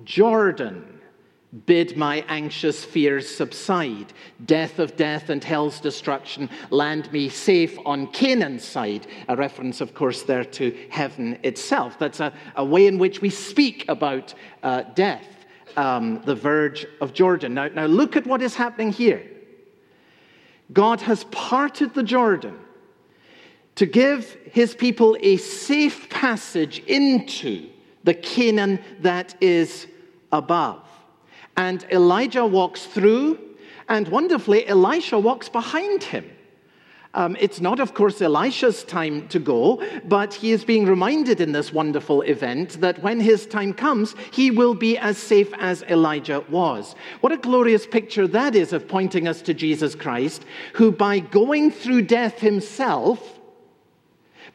Jordan, 0.03 0.99
bid 1.65 1.95
my 1.97 2.23
anxious 2.27 2.83
fears 2.83 3.33
subside. 3.33 4.13
Death 4.45 4.77
of 4.79 4.95
death 4.95 5.29
and 5.29 5.43
hell's 5.43 5.79
destruction, 5.79 6.49
land 6.69 7.11
me 7.11 7.29
safe 7.29 7.77
on 7.85 8.07
Canaan's 8.07 8.63
side. 8.63 9.07
A 9.27 9.35
reference, 9.35 9.81
of 9.81 9.93
course, 9.93 10.23
there 10.23 10.43
to 10.43 10.77
heaven 10.89 11.39
itself. 11.43 11.97
That's 11.97 12.19
a, 12.19 12.33
a 12.55 12.65
way 12.65 12.87
in 12.87 12.97
which 12.99 13.21
we 13.21 13.29
speak 13.29 13.85
about 13.87 14.33
uh, 14.63 14.81
death, 14.93 15.45
um, 15.77 16.21
the 16.25 16.35
verge 16.35 16.85
of 17.01 17.13
Jordan. 17.13 17.53
Now, 17.53 17.69
now, 17.69 17.85
look 17.85 18.15
at 18.15 18.27
what 18.27 18.41
is 18.41 18.55
happening 18.55 18.91
here. 18.91 19.23
God 20.73 21.01
has 21.01 21.23
parted 21.25 21.93
the 21.93 22.03
Jordan 22.03 22.57
to 23.75 23.85
give 23.85 24.37
his 24.51 24.73
people 24.73 25.17
a 25.19 25.37
safe 25.37 26.09
passage 26.09 26.79
into 26.79 27.69
the 28.03 28.13
Canaan 28.13 28.79
that 29.01 29.35
is 29.41 29.87
above. 30.31 30.81
And 31.57 31.85
Elijah 31.91 32.45
walks 32.45 32.85
through, 32.85 33.39
and 33.87 34.07
wonderfully, 34.07 34.67
Elisha 34.67 35.19
walks 35.19 35.49
behind 35.49 36.03
him. 36.03 36.29
Um, 37.15 37.37
it's 37.39 37.61
not, 37.61 37.79
of 37.79 37.93
course, 37.93 38.21
Elisha's 38.21 38.83
time 38.83 39.29
to 39.29 39.39
go, 39.39 39.81
but 40.03 40.33
he 40.33 40.51
is 40.51 40.65
being 40.65 40.85
reminded 40.85 41.39
in 41.39 41.53
this 41.53 41.71
wonderful 41.71 42.21
event 42.23 42.81
that 42.81 43.01
when 43.01 43.21
his 43.21 43.45
time 43.47 43.73
comes, 43.73 44.15
he 44.31 44.51
will 44.51 44.73
be 44.73 44.97
as 44.97 45.17
safe 45.17 45.51
as 45.57 45.81
Elijah 45.83 46.43
was. 46.49 46.93
What 47.21 47.31
a 47.31 47.37
glorious 47.37 47.87
picture 47.87 48.27
that 48.27 48.53
is 48.53 48.73
of 48.73 48.89
pointing 48.89 49.29
us 49.29 49.41
to 49.43 49.53
Jesus 49.53 49.95
Christ, 49.95 50.43
who 50.73 50.91
by 50.91 51.19
going 51.19 51.71
through 51.71 52.01
death 52.01 52.39
himself, 52.39 53.39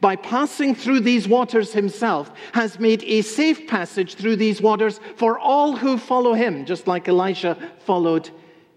by 0.02 0.16
passing 0.16 0.74
through 0.74 1.00
these 1.00 1.26
waters 1.26 1.72
himself, 1.72 2.30
has 2.52 2.78
made 2.78 3.02
a 3.04 3.22
safe 3.22 3.66
passage 3.68 4.16
through 4.16 4.36
these 4.36 4.60
waters 4.60 5.00
for 5.16 5.38
all 5.38 5.76
who 5.76 5.96
follow 5.96 6.34
him, 6.34 6.66
just 6.66 6.86
like 6.86 7.08
Elisha 7.08 7.56
followed 7.86 8.28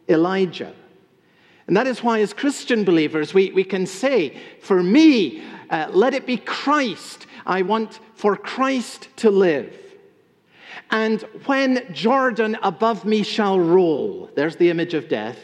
Elijah. 0.08 0.74
And 1.68 1.78
that 1.78 1.88
is 1.88 2.04
why, 2.04 2.20
as 2.20 2.34
Christian 2.34 2.84
believers, 2.84 3.34
we, 3.34 3.52
we 3.52 3.64
can 3.64 3.86
say, 3.86 4.38
For 4.62 4.84
me, 4.84 5.44
uh, 5.70 5.90
let 5.92 6.14
it 6.14 6.26
be 6.26 6.38
Christ. 6.38 7.26
I 7.46 7.62
want 7.62 8.00
for 8.16 8.36
Christ 8.36 9.08
to 9.18 9.30
live. 9.30 9.76
And 10.92 11.22
when 11.46 11.94
Jordan 11.94 12.58
above 12.62 13.06
me 13.06 13.24
shall 13.24 13.60
roll, 13.60 14.30
there's 14.36 14.58
the 14.58 14.70
image 14.70 14.94
of 14.94 15.08
death. 15.08 15.40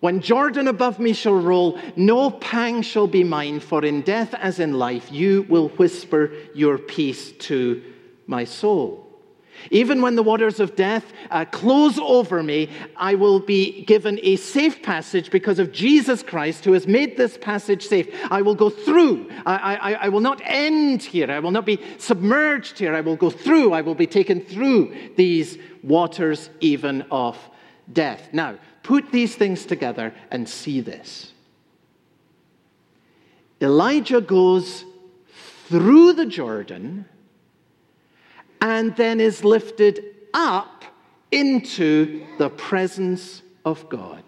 When 0.00 0.20
Jordan 0.20 0.68
above 0.68 0.98
me 0.98 1.14
shall 1.14 1.34
roll, 1.34 1.80
no 1.96 2.30
pang 2.30 2.82
shall 2.82 3.06
be 3.06 3.24
mine, 3.24 3.60
for 3.60 3.84
in 3.84 4.02
death 4.02 4.34
as 4.34 4.60
in 4.60 4.74
life, 4.74 5.10
you 5.10 5.46
will 5.48 5.68
whisper 5.70 6.32
your 6.54 6.78
peace 6.78 7.32
to 7.32 7.82
my 8.26 8.44
soul. 8.44 9.05
Even 9.70 10.02
when 10.02 10.14
the 10.14 10.22
waters 10.22 10.60
of 10.60 10.76
death 10.76 11.12
uh, 11.30 11.44
close 11.44 11.98
over 11.98 12.42
me, 12.42 12.70
I 12.96 13.14
will 13.14 13.40
be 13.40 13.84
given 13.84 14.18
a 14.22 14.36
safe 14.36 14.82
passage 14.82 15.30
because 15.30 15.58
of 15.58 15.72
Jesus 15.72 16.22
Christ 16.22 16.64
who 16.64 16.72
has 16.72 16.86
made 16.86 17.16
this 17.16 17.36
passage 17.38 17.86
safe. 17.86 18.14
I 18.30 18.42
will 18.42 18.54
go 18.54 18.70
through. 18.70 19.30
I, 19.44 19.76
I, 19.76 19.92
I 19.94 20.08
will 20.08 20.20
not 20.20 20.40
end 20.44 21.02
here. 21.02 21.30
I 21.30 21.40
will 21.40 21.50
not 21.50 21.66
be 21.66 21.80
submerged 21.98 22.78
here. 22.78 22.94
I 22.94 23.00
will 23.00 23.16
go 23.16 23.30
through. 23.30 23.72
I 23.72 23.82
will 23.82 23.94
be 23.94 24.06
taken 24.06 24.40
through 24.40 24.94
these 25.16 25.58
waters, 25.82 26.50
even 26.60 27.02
of 27.10 27.38
death. 27.92 28.28
Now, 28.32 28.58
put 28.82 29.12
these 29.12 29.34
things 29.34 29.66
together 29.66 30.14
and 30.30 30.48
see 30.48 30.80
this. 30.80 31.32
Elijah 33.60 34.20
goes 34.20 34.84
through 35.68 36.12
the 36.12 36.26
Jordan 36.26 37.06
and 38.60 38.94
then 38.96 39.20
is 39.20 39.44
lifted 39.44 40.04
up 40.34 40.84
into 41.30 42.26
the 42.38 42.50
presence 42.50 43.42
of 43.64 43.88
God. 43.88 44.22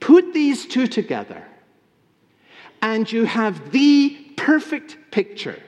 Put 0.00 0.32
these 0.32 0.66
two 0.66 0.86
together, 0.86 1.44
and 2.82 3.10
you 3.10 3.24
have 3.24 3.72
the 3.72 4.10
perfect 4.36 4.96
picture 5.10 5.60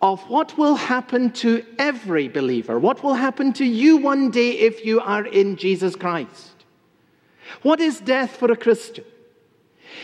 of 0.00 0.20
what 0.28 0.56
will 0.56 0.76
happen 0.76 1.32
to 1.32 1.64
every 1.78 2.28
believer, 2.28 2.78
what 2.78 3.02
will 3.02 3.14
happen 3.14 3.52
to 3.54 3.64
you 3.64 3.96
one 3.96 4.30
day 4.30 4.50
if 4.50 4.84
you 4.84 5.00
are 5.00 5.26
in 5.26 5.56
Jesus 5.56 5.96
Christ. 5.96 6.64
What 7.62 7.80
is 7.80 8.00
death 8.00 8.36
for 8.36 8.52
a 8.52 8.56
Christian? 8.56 9.04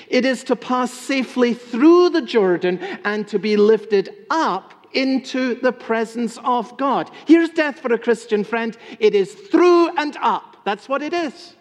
It 0.08 0.24
is 0.24 0.44
to 0.44 0.56
pass 0.56 0.92
safely 0.92 1.54
through 1.54 2.10
the 2.10 2.22
Jordan 2.22 2.78
and 3.04 3.28
to 3.28 3.38
be 3.38 3.56
lifted 3.56 4.14
up 4.30 4.83
into 4.94 5.56
the 5.56 5.72
presence 5.72 6.38
of 6.44 6.76
God. 6.76 7.10
Here's 7.26 7.50
death 7.50 7.80
for 7.80 7.92
a 7.92 7.98
Christian 7.98 8.44
friend 8.44 8.76
it 8.98 9.14
is 9.14 9.32
through 9.32 9.96
and 9.96 10.16
up. 10.20 10.56
That's 10.64 10.88
what 10.88 11.02
it 11.02 11.12
is. 11.12 11.54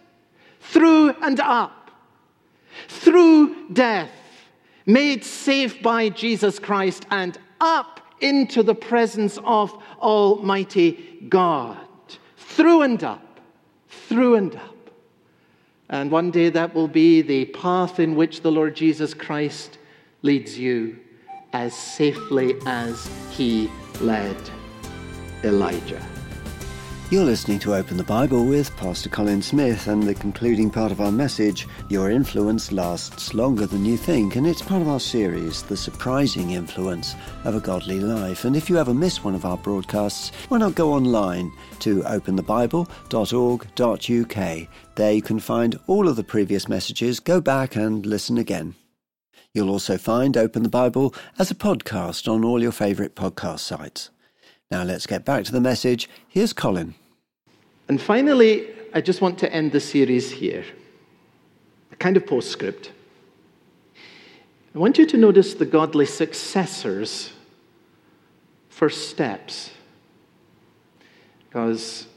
Through 0.59 1.11
and 1.21 1.39
up. 1.39 1.91
Through 2.87 3.69
death, 3.69 4.11
made 4.85 5.23
safe 5.23 5.81
by 5.83 6.09
Jesus 6.09 6.57
Christ, 6.57 7.05
and 7.11 7.37
up 7.61 7.99
into 8.19 8.63
the 8.63 8.75
presence 8.75 9.37
of 9.43 9.71
Almighty 9.99 11.27
God. 11.29 11.77
Through 12.37 12.81
and 12.83 13.03
up. 13.03 13.39
Through 13.87 14.35
and 14.35 14.55
up. 14.55 14.89
And 15.89 16.09
one 16.09 16.31
day 16.31 16.49
that 16.49 16.73
will 16.73 16.87
be 16.87 17.21
the 17.21 17.45
path 17.45 17.99
in 17.99 18.15
which 18.15 18.41
the 18.41 18.51
Lord 18.51 18.75
Jesus 18.75 19.13
Christ 19.13 19.77
leads 20.23 20.57
you 20.57 20.99
as 21.53 21.73
safely 21.73 22.55
as 22.65 23.09
he 23.29 23.69
led 24.01 24.35
Elijah. 25.43 26.03
You're 27.13 27.25
listening 27.25 27.59
to 27.59 27.75
Open 27.75 27.97
the 27.97 28.03
Bible 28.03 28.43
with 28.43 28.75
Pastor 28.75 29.07
Colin 29.07 29.43
Smith, 29.43 29.87
and 29.87 30.01
the 30.01 30.15
concluding 30.15 30.71
part 30.71 30.91
of 30.91 30.99
our 30.99 31.11
message, 31.11 31.67
Your 31.87 32.09
Influence 32.09 32.71
Lasts 32.71 33.35
Longer 33.35 33.67
Than 33.67 33.85
You 33.85 33.97
Think, 33.97 34.35
and 34.35 34.47
it's 34.47 34.63
part 34.63 34.81
of 34.81 34.87
our 34.87 34.99
series, 34.99 35.61
The 35.61 35.77
Surprising 35.77 36.49
Influence 36.51 37.13
of 37.43 37.53
a 37.53 37.59
Godly 37.59 37.99
Life. 37.99 38.45
And 38.45 38.55
if 38.55 38.67
you 38.67 38.79
ever 38.79 38.95
miss 38.95 39.23
one 39.23 39.35
of 39.35 39.45
our 39.45 39.57
broadcasts, 39.57 40.31
why 40.47 40.57
not 40.57 40.73
go 40.73 40.91
online 40.91 41.51
to 41.81 42.01
openthebible.org.uk? 42.01 44.67
There 44.95 45.13
you 45.13 45.21
can 45.21 45.39
find 45.39 45.79
all 45.85 46.07
of 46.07 46.15
the 46.15 46.23
previous 46.23 46.67
messages, 46.67 47.19
go 47.19 47.39
back 47.39 47.75
and 47.75 48.07
listen 48.07 48.39
again. 48.39 48.73
You'll 49.53 49.69
also 49.69 49.99
find 49.99 50.35
Open 50.35 50.63
the 50.63 50.69
Bible 50.69 51.13
as 51.37 51.51
a 51.51 51.55
podcast 51.55 52.27
on 52.27 52.43
all 52.43 52.59
your 52.59 52.71
favourite 52.71 53.13
podcast 53.13 53.59
sites. 53.59 54.09
Now 54.71 54.81
let's 54.81 55.05
get 55.05 55.25
back 55.25 55.43
to 55.43 55.51
the 55.51 55.61
message. 55.61 56.09
Here's 56.27 56.53
Colin. 56.53 56.95
And 57.87 58.01
finally, 58.01 58.67
I 58.95 59.01
just 59.01 59.21
want 59.21 59.37
to 59.39 59.53
end 59.53 59.71
the 59.71 59.79
series 59.79 60.31
here. 60.31 60.65
A 61.91 61.95
kind 61.97 62.17
of 62.17 62.25
postscript. 62.25 62.93
I 64.73 64.79
want 64.79 64.97
you 64.97 65.05
to 65.05 65.17
notice 65.17 65.53
the 65.53 65.67
godly 65.67 66.07
successors' 66.07 67.31
first 68.69 69.09
steps. 69.09 69.69
Because 71.47 72.07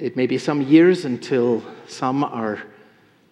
it 0.00 0.16
may 0.16 0.26
be 0.26 0.36
some 0.36 0.62
years 0.62 1.04
until 1.04 1.62
some 1.86 2.24
are 2.24 2.60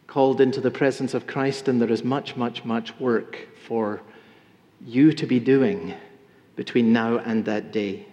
called 0.09 0.41
into 0.41 0.61
the 0.61 0.71
presence 0.71 1.15
of 1.15 1.27
Christ, 1.27 1.69
and 1.69 1.81
there 1.81 1.93
is 1.93 2.03
much, 2.03 2.35
much, 2.35 2.65
much 2.65 2.99
work 2.99 3.47
for 3.67 4.01
you 4.85 5.13
to 5.13 5.27
be 5.27 5.39
doing 5.39 5.95
between 6.57 6.93
now 6.93 7.19
and 7.19 7.45
that 7.45 7.71
day. 7.71 8.07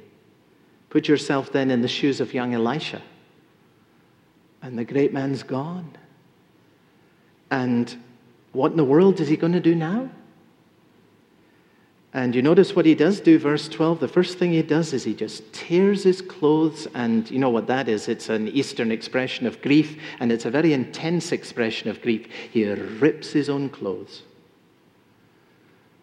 Put 0.89 1.07
yourself 1.07 1.51
then 1.51 1.71
in 1.71 1.81
the 1.81 1.87
shoes 1.87 2.21
of 2.21 2.33
young 2.33 2.53
Elisha. 2.53 3.01
And 4.61 4.77
the 4.77 4.83
great 4.83 5.13
man's 5.13 5.41
gone. 5.41 5.97
And 7.49 7.95
what 8.51 8.71
in 8.71 8.77
the 8.77 8.83
world 8.83 9.19
is 9.19 9.27
he 9.27 9.37
going 9.37 9.53
to 9.53 9.59
do 9.59 9.73
now? 9.73 10.09
And 12.15 12.33
you 12.33 12.41
notice 12.41 12.73
what 12.73 12.85
he 12.85 12.95
does 12.95 13.19
do, 13.19 13.37
verse 13.37 13.67
12. 13.67 13.99
The 13.99 14.07
first 14.07 14.37
thing 14.37 14.53
he 14.53 14.61
does 14.61 14.93
is 14.93 15.03
he 15.03 15.13
just 15.13 15.51
tears 15.51 16.05
his 16.05 16.21
clothes. 16.21 16.87
And 16.95 17.29
you 17.29 17.39
know 17.39 17.49
what 17.49 17.67
that 17.67 17.89
is? 17.89 18.07
It's 18.07 18.29
an 18.29 18.47
Eastern 18.47 18.89
expression 18.89 19.45
of 19.45 19.61
grief, 19.61 19.99
and 20.21 20.31
it's 20.31 20.45
a 20.45 20.49
very 20.49 20.71
intense 20.71 21.33
expression 21.33 21.89
of 21.89 22.01
grief. 22.01 22.27
He 22.51 22.63
rips 22.71 23.33
his 23.33 23.49
own 23.49 23.67
clothes. 23.67 24.21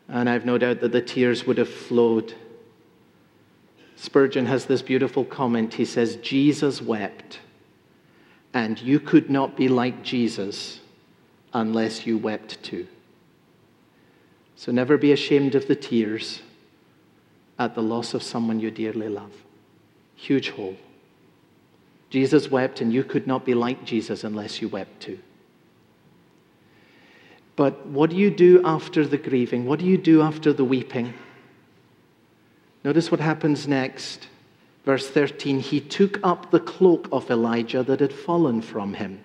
And 0.06 0.28
I've 0.28 0.44
no 0.44 0.58
doubt 0.58 0.80
that 0.80 0.92
the 0.92 1.00
tears 1.00 1.46
would 1.46 1.56
have 1.56 1.72
flowed. 1.72 2.34
Spurgeon 3.96 4.44
has 4.44 4.66
this 4.66 4.82
beautiful 4.82 5.24
comment. 5.24 5.72
He 5.72 5.86
says, 5.86 6.16
Jesus 6.16 6.82
wept, 6.82 7.38
and 8.52 8.78
you 8.82 9.00
could 9.00 9.30
not 9.30 9.56
be 9.56 9.68
like 9.68 10.02
Jesus 10.02 10.80
unless 11.54 12.06
you 12.06 12.18
wept 12.18 12.62
too. 12.62 12.86
So 14.62 14.70
never 14.70 14.96
be 14.96 15.10
ashamed 15.10 15.56
of 15.56 15.66
the 15.66 15.74
tears 15.74 16.40
at 17.58 17.74
the 17.74 17.82
loss 17.82 18.14
of 18.14 18.22
someone 18.22 18.60
you 18.60 18.70
dearly 18.70 19.08
love. 19.08 19.32
Huge 20.14 20.50
hole. 20.50 20.76
Jesus 22.10 22.48
wept, 22.48 22.80
and 22.80 22.92
you 22.92 23.02
could 23.02 23.26
not 23.26 23.44
be 23.44 23.54
like 23.54 23.84
Jesus 23.84 24.22
unless 24.22 24.62
you 24.62 24.68
wept 24.68 25.00
too. 25.00 25.18
But 27.56 27.86
what 27.86 28.10
do 28.10 28.16
you 28.16 28.30
do 28.30 28.62
after 28.64 29.04
the 29.04 29.18
grieving? 29.18 29.66
What 29.66 29.80
do 29.80 29.84
you 29.84 29.98
do 29.98 30.22
after 30.22 30.52
the 30.52 30.64
weeping? 30.64 31.12
Notice 32.84 33.10
what 33.10 33.18
happens 33.18 33.66
next. 33.66 34.28
Verse 34.84 35.10
13 35.10 35.58
He 35.58 35.80
took 35.80 36.20
up 36.22 36.52
the 36.52 36.60
cloak 36.60 37.08
of 37.10 37.28
Elijah 37.32 37.82
that 37.82 37.98
had 37.98 38.12
fallen 38.12 38.62
from 38.62 38.94
him. 38.94 39.24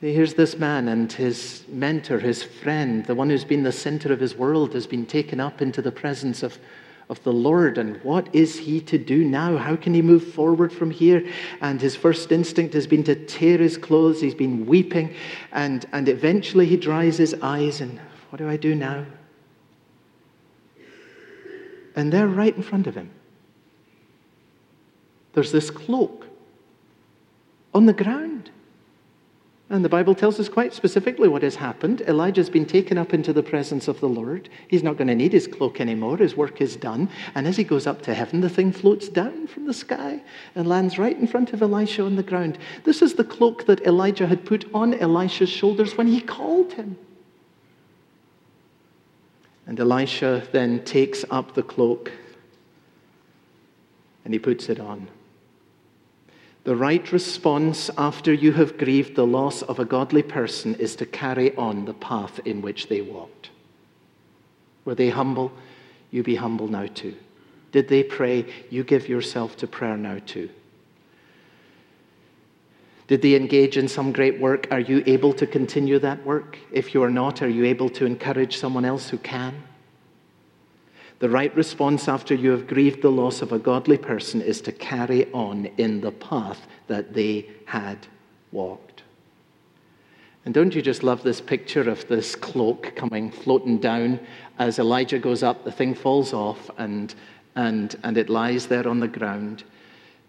Here's 0.00 0.34
this 0.34 0.56
man 0.56 0.86
and 0.86 1.12
his 1.12 1.64
mentor, 1.66 2.20
his 2.20 2.44
friend, 2.44 3.04
the 3.04 3.16
one 3.16 3.30
who's 3.30 3.44
been 3.44 3.64
the 3.64 3.72
center 3.72 4.12
of 4.12 4.20
his 4.20 4.36
world, 4.36 4.72
has 4.74 4.86
been 4.86 5.04
taken 5.04 5.40
up 5.40 5.60
into 5.60 5.82
the 5.82 5.90
presence 5.90 6.44
of, 6.44 6.56
of 7.08 7.20
the 7.24 7.32
Lord. 7.32 7.78
And 7.78 7.96
what 8.04 8.32
is 8.32 8.56
he 8.60 8.80
to 8.82 8.96
do 8.96 9.24
now? 9.24 9.56
How 9.56 9.74
can 9.74 9.94
he 9.94 10.02
move 10.02 10.32
forward 10.32 10.72
from 10.72 10.92
here? 10.92 11.28
And 11.60 11.80
his 11.80 11.96
first 11.96 12.30
instinct 12.30 12.74
has 12.74 12.86
been 12.86 13.02
to 13.04 13.16
tear 13.26 13.58
his 13.58 13.76
clothes. 13.76 14.20
He's 14.20 14.36
been 14.36 14.66
weeping. 14.66 15.16
And, 15.50 15.84
and 15.90 16.08
eventually 16.08 16.66
he 16.66 16.76
dries 16.76 17.18
his 17.18 17.34
eyes. 17.42 17.80
And 17.80 17.98
what 18.30 18.38
do 18.38 18.48
I 18.48 18.56
do 18.56 18.76
now? 18.76 19.04
And 21.96 22.12
there, 22.12 22.28
right 22.28 22.54
in 22.54 22.62
front 22.62 22.86
of 22.86 22.94
him, 22.94 23.10
there's 25.32 25.50
this 25.50 25.72
cloak 25.72 26.24
on 27.74 27.86
the 27.86 27.92
ground. 27.92 28.52
And 29.70 29.84
the 29.84 29.88
Bible 29.90 30.14
tells 30.14 30.40
us 30.40 30.48
quite 30.48 30.72
specifically 30.72 31.28
what 31.28 31.42
has 31.42 31.56
happened. 31.56 32.00
Elijah's 32.02 32.48
been 32.48 32.64
taken 32.64 32.96
up 32.96 33.12
into 33.12 33.34
the 33.34 33.42
presence 33.42 33.86
of 33.86 34.00
the 34.00 34.08
Lord. 34.08 34.48
He's 34.66 34.82
not 34.82 34.96
going 34.96 35.08
to 35.08 35.14
need 35.14 35.34
his 35.34 35.46
cloak 35.46 35.78
anymore. 35.78 36.16
His 36.16 36.34
work 36.34 36.62
is 36.62 36.74
done. 36.74 37.10
And 37.34 37.46
as 37.46 37.58
he 37.58 37.64
goes 37.64 37.86
up 37.86 38.00
to 38.02 38.14
heaven, 38.14 38.40
the 38.40 38.48
thing 38.48 38.72
floats 38.72 39.10
down 39.10 39.46
from 39.46 39.66
the 39.66 39.74
sky 39.74 40.22
and 40.54 40.66
lands 40.66 40.98
right 40.98 41.18
in 41.18 41.26
front 41.26 41.52
of 41.52 41.60
Elisha 41.60 42.02
on 42.02 42.16
the 42.16 42.22
ground. 42.22 42.56
This 42.84 43.02
is 43.02 43.14
the 43.14 43.24
cloak 43.24 43.66
that 43.66 43.82
Elijah 43.82 44.26
had 44.26 44.46
put 44.46 44.64
on 44.72 44.94
Elisha's 44.94 45.50
shoulders 45.50 45.98
when 45.98 46.06
he 46.06 46.22
called 46.22 46.72
him. 46.72 46.96
And 49.66 49.78
Elisha 49.78 50.48
then 50.50 50.82
takes 50.84 51.26
up 51.30 51.52
the 51.52 51.62
cloak 51.62 52.10
and 54.24 54.32
he 54.32 54.38
puts 54.38 54.70
it 54.70 54.80
on. 54.80 55.08
The 56.68 56.76
right 56.76 57.12
response 57.12 57.88
after 57.96 58.30
you 58.30 58.52
have 58.52 58.76
grieved 58.76 59.14
the 59.14 59.26
loss 59.26 59.62
of 59.62 59.78
a 59.78 59.86
godly 59.86 60.22
person 60.22 60.74
is 60.74 60.96
to 60.96 61.06
carry 61.06 61.56
on 61.56 61.86
the 61.86 61.94
path 61.94 62.40
in 62.44 62.60
which 62.60 62.90
they 62.90 63.00
walked. 63.00 63.48
Were 64.84 64.94
they 64.94 65.08
humble? 65.08 65.50
You 66.10 66.22
be 66.22 66.34
humble 66.34 66.68
now 66.68 66.84
too. 66.84 67.16
Did 67.72 67.88
they 67.88 68.02
pray? 68.02 68.52
You 68.68 68.84
give 68.84 69.08
yourself 69.08 69.56
to 69.56 69.66
prayer 69.66 69.96
now 69.96 70.18
too. 70.26 70.50
Did 73.06 73.22
they 73.22 73.34
engage 73.34 73.78
in 73.78 73.88
some 73.88 74.12
great 74.12 74.38
work? 74.38 74.68
Are 74.70 74.80
you 74.80 75.02
able 75.06 75.32
to 75.32 75.46
continue 75.46 75.98
that 76.00 76.22
work? 76.26 76.58
If 76.70 76.92
you 76.92 77.02
are 77.02 77.10
not, 77.10 77.40
are 77.40 77.48
you 77.48 77.64
able 77.64 77.88
to 77.88 78.04
encourage 78.04 78.58
someone 78.58 78.84
else 78.84 79.08
who 79.08 79.16
can? 79.16 79.62
The 81.18 81.28
right 81.28 81.54
response 81.56 82.08
after 82.08 82.34
you 82.34 82.50
have 82.50 82.68
grieved 82.68 83.02
the 83.02 83.10
loss 83.10 83.42
of 83.42 83.52
a 83.52 83.58
godly 83.58 83.98
person 83.98 84.40
is 84.40 84.60
to 84.62 84.72
carry 84.72 85.30
on 85.32 85.66
in 85.76 86.00
the 86.00 86.12
path 86.12 86.66
that 86.86 87.12
they 87.12 87.48
had 87.64 88.06
walked. 88.52 89.02
And 90.44 90.54
don't 90.54 90.74
you 90.74 90.80
just 90.80 91.02
love 91.02 91.22
this 91.22 91.40
picture 91.40 91.90
of 91.90 92.06
this 92.08 92.36
cloak 92.36 92.94
coming 92.94 93.30
floating 93.30 93.78
down 93.78 94.20
as 94.58 94.78
Elijah 94.78 95.18
goes 95.18 95.42
up, 95.42 95.64
the 95.64 95.72
thing 95.72 95.94
falls 95.94 96.32
off 96.32 96.70
and, 96.78 97.14
and, 97.56 97.96
and 98.02 98.16
it 98.16 98.30
lies 98.30 98.66
there 98.66 98.88
on 98.88 99.00
the 99.00 99.08
ground. 99.08 99.64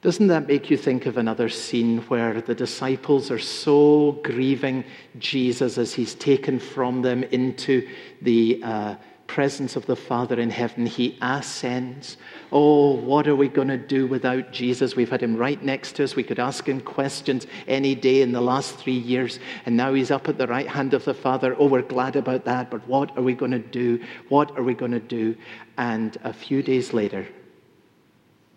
Doesn't 0.02 0.28
that 0.28 0.48
make 0.48 0.70
you 0.70 0.78
think 0.78 1.06
of 1.06 1.18
another 1.18 1.50
scene 1.50 2.00
where 2.04 2.42
the 2.42 2.56
disciples 2.56 3.30
are 3.32 3.40
so 3.40 4.14
grieving 4.24 4.86
Jesus 5.20 5.78
as 5.78 5.94
he's 5.94 6.16
taken 6.16 6.58
from 6.58 7.02
them 7.02 7.24
into 7.24 7.88
the, 8.22 8.62
uh, 8.64 8.96
presence 9.30 9.76
of 9.76 9.86
the 9.86 9.96
Father 9.96 10.40
in 10.40 10.50
heaven, 10.50 10.88
he 10.88 11.16
ascends. 11.22 12.18
Oh, 12.52 12.96
what 12.96 13.28
are 13.28 13.36
we 13.36 13.48
going 13.48 13.68
to 13.68 13.78
do 13.78 14.08
without 14.08 14.52
Jesus? 14.52 14.96
We've 14.96 15.10
had 15.10 15.22
him 15.22 15.38
right 15.38 15.62
next 15.64 15.96
to 15.96 16.04
us. 16.04 16.16
We 16.16 16.24
could 16.24 16.40
ask 16.40 16.68
him 16.68 16.82
questions 16.82 17.46
any 17.68 17.94
day 17.94 18.24
in 18.24 18.32
the 18.32 18.42
last 18.42 18.76
three 18.78 18.98
years, 18.98 19.38
and 19.68 19.78
now 19.78 19.94
he's 19.94 20.10
up 20.10 20.28
at 20.28 20.40
the 20.40 20.48
right 20.48 20.68
hand 20.68 20.96
of 20.96 21.06
the 21.06 21.14
Father. 21.14 21.56
Oh, 21.60 21.68
we're 21.68 21.84
glad 21.84 22.16
about 22.16 22.44
that, 22.46 22.72
but 22.72 22.86
what 22.88 23.16
are 23.16 23.22
we 23.22 23.36
going 23.36 23.52
to 23.52 23.60
do? 23.60 24.04
What 24.30 24.58
are 24.58 24.64
we 24.64 24.74
going 24.74 24.94
to 24.94 25.00
do? 25.00 25.38
And 25.78 26.18
a 26.24 26.34
few 26.34 26.64
days 26.64 26.92
later, 26.92 27.28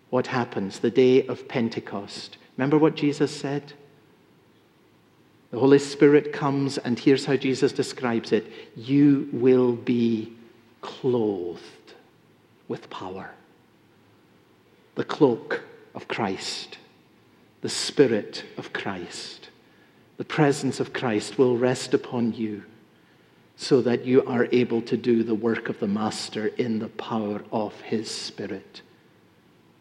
what 0.09 0.25
happens? 0.25 0.79
The 0.79 0.89
day 0.89 1.27
of 1.27 1.47
Pentecost. 1.47 2.37
Remember 2.57 2.79
what 2.79 2.95
Jesus 2.95 3.31
said? 3.31 3.73
The 5.51 5.59
Holy 5.59 5.77
Spirit 5.77 6.33
comes, 6.33 6.79
and 6.79 6.97
here's 6.97 7.25
how 7.25 7.35
Jesus 7.35 7.71
describes 7.71 8.31
it 8.31 8.51
You 8.75 9.29
will 9.31 9.73
be 9.73 10.33
clothed 10.83 11.93
with 12.67 12.89
power. 12.91 13.31
The 14.93 15.03
cloak 15.03 15.63
of 15.95 16.07
Christ, 16.07 16.77
the 17.61 17.69
Spirit 17.69 18.45
of 18.57 18.71
Christ, 18.71 19.49
the 20.17 20.25
presence 20.25 20.79
of 20.79 20.93
Christ 20.93 21.39
will 21.39 21.57
rest 21.57 21.95
upon 21.95 22.33
you 22.33 22.63
so 23.55 23.81
that 23.81 24.05
you 24.05 24.23
are 24.25 24.47
able 24.51 24.81
to 24.83 24.97
do 24.97 25.23
the 25.23 25.33
work 25.33 25.69
of 25.69 25.79
the 25.79 25.87
Master 25.87 26.47
in 26.47 26.77
the 26.77 26.89
power 26.89 27.41
of 27.51 27.79
His 27.81 28.11
Spirit 28.11 28.81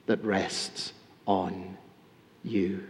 that 0.07 0.25
rests 0.25 0.93
on 1.27 1.77
you. 2.45 2.85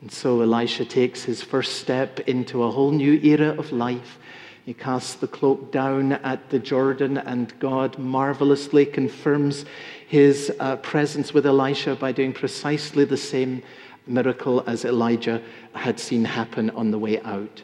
And 0.00 0.10
so 0.10 0.40
Elisha 0.40 0.84
takes 0.84 1.24
his 1.24 1.42
first 1.42 1.76
step 1.76 2.20
into 2.20 2.62
a 2.62 2.70
whole 2.70 2.90
new 2.90 3.20
era 3.22 3.50
of 3.58 3.70
life. 3.70 4.18
He 4.64 4.74
casts 4.74 5.14
the 5.14 5.26
cloak 5.26 5.72
down 5.72 6.12
at 6.12 6.50
the 6.50 6.58
Jordan, 6.58 7.18
and 7.18 7.58
God 7.58 7.98
marvelously 7.98 8.86
confirms 8.86 9.64
his 10.06 10.52
uh, 10.60 10.76
presence 10.76 11.32
with 11.32 11.46
Elisha 11.46 11.96
by 11.96 12.12
doing 12.12 12.32
precisely 12.32 13.04
the 13.04 13.16
same 13.16 13.62
miracle 14.06 14.62
as 14.66 14.84
Elijah 14.84 15.42
had 15.72 15.98
seen 15.98 16.24
happen 16.24 16.70
on 16.70 16.90
the 16.90 16.98
way 16.98 17.20
out. 17.22 17.62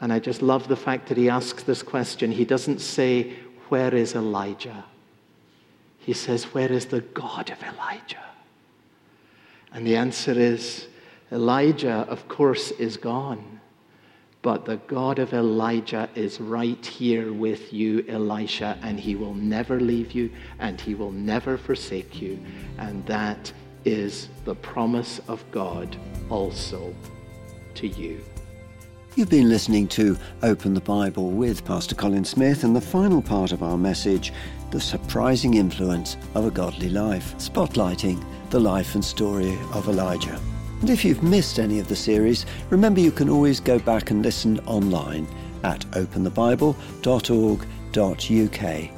And 0.00 0.12
I 0.12 0.18
just 0.18 0.42
love 0.42 0.68
the 0.68 0.76
fact 0.76 1.08
that 1.08 1.16
he 1.16 1.28
asks 1.28 1.64
this 1.64 1.82
question. 1.82 2.30
He 2.30 2.44
doesn't 2.44 2.80
say, 2.80 3.34
Where 3.68 3.94
is 3.94 4.14
Elijah? 4.14 4.84
He 5.98 6.12
says, 6.12 6.44
Where 6.54 6.70
is 6.70 6.86
the 6.86 7.00
God 7.00 7.50
of 7.50 7.62
Elijah? 7.62 8.24
And 9.72 9.86
the 9.86 9.96
answer 9.96 10.32
is, 10.32 10.86
Elijah, 11.30 12.06
of 12.08 12.28
course, 12.28 12.70
is 12.72 12.96
gone. 12.96 13.57
But 14.48 14.64
the 14.64 14.78
God 14.86 15.18
of 15.18 15.34
Elijah 15.34 16.08
is 16.14 16.40
right 16.40 16.86
here 16.86 17.34
with 17.34 17.70
you, 17.70 18.02
Elisha, 18.08 18.78
and 18.80 18.98
he 18.98 19.14
will 19.14 19.34
never 19.34 19.78
leave 19.78 20.12
you 20.12 20.30
and 20.58 20.80
he 20.80 20.94
will 20.94 21.12
never 21.12 21.58
forsake 21.58 22.22
you. 22.22 22.38
And 22.78 23.04
that 23.04 23.52
is 23.84 24.30
the 24.46 24.54
promise 24.54 25.20
of 25.28 25.44
God 25.50 25.98
also 26.30 26.94
to 27.74 27.88
you. 27.88 28.24
You've 29.16 29.28
been 29.28 29.50
listening 29.50 29.86
to 29.88 30.16
Open 30.42 30.72
the 30.72 30.80
Bible 30.80 31.28
with 31.28 31.62
Pastor 31.66 31.94
Colin 31.94 32.24
Smith, 32.24 32.64
and 32.64 32.74
the 32.74 32.80
final 32.80 33.20
part 33.20 33.52
of 33.52 33.62
our 33.62 33.76
message 33.76 34.32
The 34.70 34.80
Surprising 34.80 35.54
Influence 35.54 36.16
of 36.34 36.46
a 36.46 36.50
Godly 36.50 36.88
Life, 36.88 37.36
spotlighting 37.36 38.24
the 38.48 38.60
life 38.60 38.94
and 38.94 39.04
story 39.04 39.58
of 39.74 39.88
Elijah. 39.90 40.40
And 40.80 40.90
if 40.90 41.04
you've 41.04 41.22
missed 41.22 41.58
any 41.58 41.80
of 41.80 41.88
the 41.88 41.96
series, 41.96 42.46
remember 42.70 43.00
you 43.00 43.10
can 43.10 43.28
always 43.28 43.58
go 43.58 43.80
back 43.80 44.10
and 44.10 44.22
listen 44.22 44.60
online 44.60 45.26
at 45.64 45.80
openthebible.org.uk. 45.90 48.90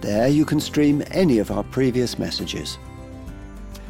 There 0.00 0.28
you 0.28 0.44
can 0.44 0.60
stream 0.60 1.02
any 1.10 1.38
of 1.38 1.50
our 1.50 1.64
previous 1.64 2.18
messages. 2.18 2.74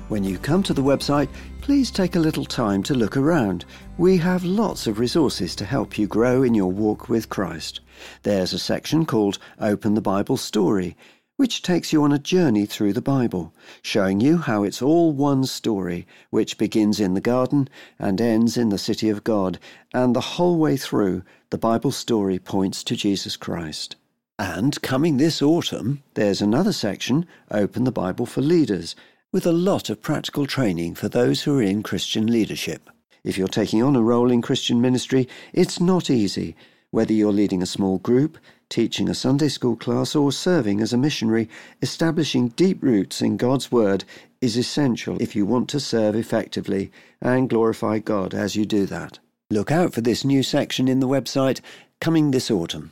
When 0.09 0.23
you 0.23 0.39
come 0.39 0.63
to 0.65 0.75
the 0.75 0.83
website, 0.83 1.29
please 1.61 1.91
take 1.91 2.15
a 2.15 2.21
little 2.21 2.45
time 2.45 2.83
to 2.85 2.95
look 2.95 3.17
around. 3.17 3.65
We 3.99 4.17
have 4.19 4.45
lots 4.45 4.87
of 4.87 5.01
resources 5.01 5.57
to 5.57 5.65
help 5.65 5.99
you 5.99 6.07
grow 6.07 6.43
in 6.43 6.55
your 6.55 6.71
walk 6.71 7.09
with 7.09 7.31
Christ. 7.31 7.81
There's 8.23 8.53
a 8.53 8.59
section 8.59 9.07
called 9.07 9.39
Open 9.61 9.95
the 9.95 10.01
Bible 10.01 10.37
Story, 10.37 10.97
which 11.37 11.63
takes 11.63 11.93
you 11.93 12.03
on 12.05 12.13
a 12.13 12.19
journey 12.19 12.65
through 12.65 12.93
the 12.93 13.03
Bible, 13.03 13.53
showing 13.83 14.21
you 14.21 14.39
how 14.39 14.63
it's 14.63 14.81
all 14.81 15.13
one 15.13 15.45
story, 15.45 16.07
which 16.31 16.59
begins 16.59 17.01
in 17.01 17.15
the 17.15 17.21
garden 17.21 17.69
and 17.99 18.21
ends 18.21 18.57
in 18.57 18.69
the 18.69 18.79
city 18.79 19.09
of 19.09 19.25
God, 19.25 19.59
and 19.93 20.15
the 20.15 20.21
whole 20.21 20.59
way 20.59 20.77
through, 20.77 21.23
the 21.51 21.59
Bible 21.59 21.91
story 21.91 22.39
points 22.39 22.85
to 22.85 22.97
Jesus 22.97 23.37
Christ. 23.37 23.97
And 24.39 24.81
coming 24.83 25.17
this 25.17 25.41
autumn, 25.41 26.03
there's 26.15 26.43
another 26.43 26.73
section, 26.73 27.27
Open 27.51 27.85
the 27.85 27.93
Bible 27.93 28.27
for 28.27 28.41
Leaders, 28.41 28.97
with 29.33 29.47
a 29.47 29.53
lot 29.53 29.91
of 29.91 30.03
practical 30.03 30.47
training 30.47 30.95
for 30.95 31.09
those 31.09 31.43
who 31.43 31.59
are 31.59 31.63
in 31.63 31.83
Christian 31.83 32.27
leadership. 32.27 32.91
If 33.25 33.39
you're 33.39 33.49
taking 33.49 33.83
on 33.83 33.97
a 33.97 34.03
role 34.03 34.31
in 34.31 34.43
Christian 34.43 34.81
ministry, 34.81 35.29
it's 35.53 35.81
not 35.81 36.11
easy. 36.11 36.55
Whether 36.91 37.13
you're 37.13 37.33
leading 37.33 37.63
a 37.63 37.67
small 37.67 37.99
group, 37.99 38.39
teaching 38.75 39.09
a 39.09 39.15
Sunday 39.15 39.47
school 39.47 39.77
class, 39.77 40.17
or 40.17 40.33
serving 40.33 40.81
as 40.81 40.93
a 40.93 40.97
missionary, 40.97 41.49
establishing 41.81 42.49
deep 42.49 42.83
roots 42.83 43.23
in 43.23 43.37
God's 43.37 43.71
Word 43.71 44.03
is 44.41 44.57
essential 44.57 45.17
if 45.23 45.37
you 45.37 45.47
want 45.47 45.69
to 45.69 45.79
serve 45.79 46.17
effectively 46.17 46.91
and 47.21 47.49
glorify 47.49 48.01
God 48.01 48.35
as 48.35 48.57
you 48.57 48.67
do 48.67 48.85
that. 48.87 49.21
Look 49.49 49.71
out 49.71 49.95
for 49.95 50.01
this 50.01 50.25
new 50.25 50.43
section 50.43 50.89
in 50.89 50.99
the 50.99 51.07
website 51.07 51.61
coming 52.01 52.33
this 52.33 52.51
autumn. 52.51 52.91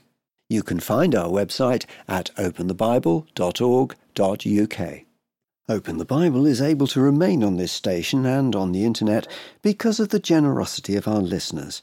You 0.49 0.63
can 0.63 0.79
find 0.79 1.17
our 1.17 1.29
website 1.29 1.85
at 2.07 2.31
openthebible.org.uk. 2.37 5.01
Open 5.69 5.99
the 5.99 6.05
Bible 6.05 6.47
is 6.47 6.63
able 6.63 6.87
to 6.87 7.01
remain 7.01 7.43
on 7.43 7.57
this 7.57 7.73
station 7.73 8.25
and 8.25 8.55
on 8.55 8.71
the 8.71 8.85
internet 8.85 9.27
because 9.63 9.99
of 9.99 10.11
the 10.11 10.21
generosity 10.21 10.95
of 10.95 11.09
our 11.09 11.21
listeners. 11.21 11.83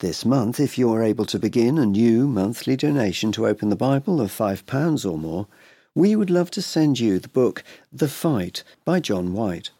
This 0.00 0.24
month, 0.24 0.60
if 0.60 0.78
you 0.78 0.92
are 0.92 1.02
able 1.02 1.24
to 1.24 1.40
begin 1.40 1.76
a 1.76 1.84
new 1.84 2.28
monthly 2.28 2.76
donation 2.76 3.32
to 3.32 3.48
Open 3.48 3.68
the 3.68 3.74
Bible 3.74 4.20
of 4.20 4.30
£5 4.30 5.10
or 5.10 5.18
more, 5.18 5.48
we 5.92 6.14
would 6.14 6.30
love 6.30 6.52
to 6.52 6.62
send 6.62 7.00
you 7.00 7.18
the 7.18 7.28
book 7.28 7.64
The 7.92 8.06
Fight 8.06 8.62
by 8.84 9.00
John 9.00 9.32
White. 9.32 9.70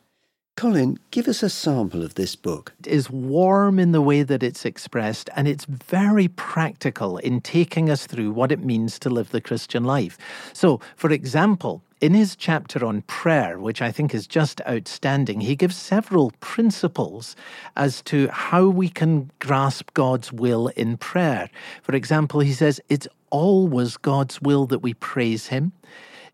Colin, 0.59 0.99
give 1.13 1.29
us 1.29 1.45
a 1.45 1.49
sample 1.49 2.03
of 2.03 2.17
this 2.17 2.35
book. 2.35 2.75
It 2.81 2.89
is 2.89 3.09
warm 3.09 3.79
in 3.79 3.93
the 3.93 4.03
way 4.03 4.25
that 4.25 4.43
it's 4.43 4.65
expressed, 4.65 5.31
and 5.37 5.47
it's 5.47 5.65
very 5.67 6.27
practical 6.27 7.19
in 7.19 7.41
taking 7.41 7.89
us 7.89 8.07
through 8.07 8.33
what 8.33 8.51
it 8.51 8.59
means 8.59 8.99
to 8.99 9.09
live 9.09 9.31
the 9.31 9.41
Christian 9.41 9.85
life. 9.85 10.19
So, 10.53 10.81
for 10.97 11.13
example, 11.13 11.85
in 12.01 12.13
his 12.13 12.35
chapter 12.35 12.85
on 12.85 13.03
prayer, 13.03 13.61
which 13.61 13.81
I 13.81 13.93
think 13.93 14.13
is 14.13 14.27
just 14.27 14.61
outstanding, 14.69 15.43
he 15.43 15.55
gives 15.55 15.77
several 15.77 16.33
principles 16.41 17.37
as 17.77 18.03
to 18.03 18.27
how 18.27 18.67
we 18.67 18.89
can 18.89 19.31
grasp 19.39 19.95
God's 19.95 20.33
will 20.33 20.73
in 20.75 20.97
prayer. 20.97 21.51
For 21.85 21.95
example, 21.95 22.41
he 22.41 22.53
says 22.53 22.81
it's 22.89 23.07
always 23.31 23.97
God's 23.97 24.43
will 24.43 24.67
that 24.67 24.81
we 24.81 24.95
praise 24.95 25.47
him. 25.47 25.71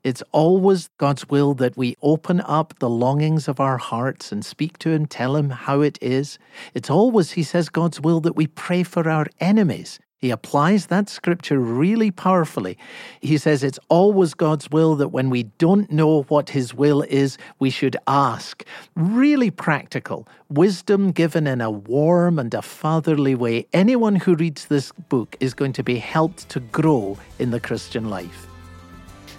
It's 0.04 0.22
always 0.32 0.90
God's 0.98 1.30
will 1.30 1.54
that 1.54 1.78
we 1.78 1.96
open 2.02 2.42
up 2.42 2.78
the 2.78 2.90
longings 2.90 3.48
of 3.48 3.58
our 3.58 3.78
hearts 3.78 4.30
and 4.30 4.44
speak 4.44 4.76
to 4.78 4.90
Him, 4.90 5.06
tell 5.06 5.34
Him 5.34 5.48
how 5.48 5.80
it 5.80 5.98
is. 6.02 6.38
It's 6.74 6.90
always, 6.90 7.32
He 7.32 7.42
says, 7.42 7.70
God's 7.70 8.02
will 8.02 8.20
that 8.20 8.36
we 8.36 8.46
pray 8.46 8.82
for 8.82 9.08
our 9.08 9.26
enemies. 9.40 9.98
He 10.18 10.30
applies 10.30 10.86
that 10.86 11.08
scripture 11.08 11.58
really 11.58 12.10
powerfully. 12.10 12.78
He 13.20 13.38
says 13.38 13.62
it's 13.62 13.78
always 13.88 14.34
God's 14.34 14.70
will 14.70 14.94
that 14.96 15.08
when 15.08 15.30
we 15.30 15.44
don't 15.58 15.90
know 15.90 16.22
what 16.24 16.50
His 16.50 16.74
will 16.74 17.02
is, 17.02 17.38
we 17.58 17.70
should 17.70 17.96
ask. 18.06 18.62
Really 18.94 19.50
practical. 19.50 20.28
Wisdom 20.50 21.12
given 21.12 21.46
in 21.46 21.62
a 21.62 21.70
warm 21.70 22.38
and 22.38 22.52
a 22.52 22.62
fatherly 22.62 23.34
way. 23.34 23.66
Anyone 23.72 24.16
who 24.16 24.34
reads 24.34 24.66
this 24.66 24.92
book 24.92 25.36
is 25.40 25.54
going 25.54 25.72
to 25.74 25.82
be 25.82 25.96
helped 25.96 26.48
to 26.50 26.60
grow 26.60 27.18
in 27.38 27.50
the 27.50 27.60
Christian 27.60 28.10
life. 28.10 28.53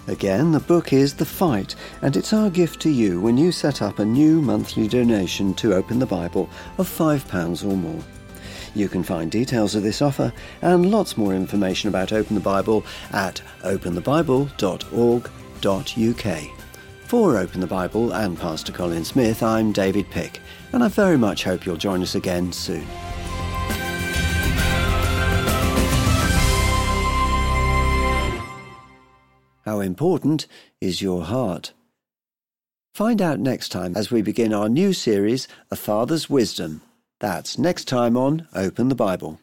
Again, 0.08 0.52
the 0.52 0.60
book 0.60 0.92
is 0.92 1.14
The 1.14 1.24
Fight, 1.24 1.74
and 2.00 2.16
it's 2.16 2.32
our 2.32 2.48
gift 2.48 2.80
to 2.82 2.90
you 2.90 3.20
when 3.20 3.36
you 3.36 3.50
set 3.50 3.82
up 3.82 3.98
a 3.98 4.04
new 4.04 4.40
monthly 4.40 4.86
donation 4.86 5.52
to 5.54 5.74
Open 5.74 5.98
the 5.98 6.06
Bible 6.06 6.48
of 6.78 6.88
£5 6.88 7.64
or 7.64 7.76
more. 7.76 8.04
You 8.74 8.88
can 8.88 9.02
find 9.02 9.28
details 9.30 9.74
of 9.74 9.82
this 9.82 10.02
offer 10.02 10.32
and 10.62 10.92
lots 10.92 11.16
more 11.16 11.34
information 11.34 11.88
about 11.88 12.12
Open 12.12 12.36
the 12.36 12.40
Bible 12.40 12.84
at 13.10 13.42
openthebible.org.uk. 13.62 16.50
For 17.06 17.36
Open 17.36 17.60
the 17.60 17.66
Bible 17.66 18.12
and 18.12 18.38
Pastor 18.38 18.72
Colin 18.72 19.04
Smith, 19.04 19.42
I'm 19.42 19.72
David 19.72 20.08
Pick, 20.10 20.40
and 20.72 20.84
I 20.84 20.88
very 20.88 21.16
much 21.16 21.42
hope 21.42 21.66
you'll 21.66 21.76
join 21.76 22.02
us 22.02 22.14
again 22.14 22.52
soon. 22.52 22.86
How 29.66 29.80
important 29.80 30.46
is 30.80 31.02
your 31.02 31.24
heart? 31.24 31.72
Find 32.94 33.20
out 33.20 33.40
next 33.40 33.70
time 33.70 33.96
as 33.96 34.12
we 34.12 34.22
begin 34.22 34.54
our 34.54 34.68
new 34.68 34.92
series, 34.92 35.48
A 35.72 35.76
Father's 35.76 36.30
Wisdom. 36.30 36.82
That's 37.18 37.58
next 37.58 37.86
time 37.88 38.16
on 38.16 38.46
Open 38.54 38.88
the 38.88 38.94
Bible. 38.94 39.40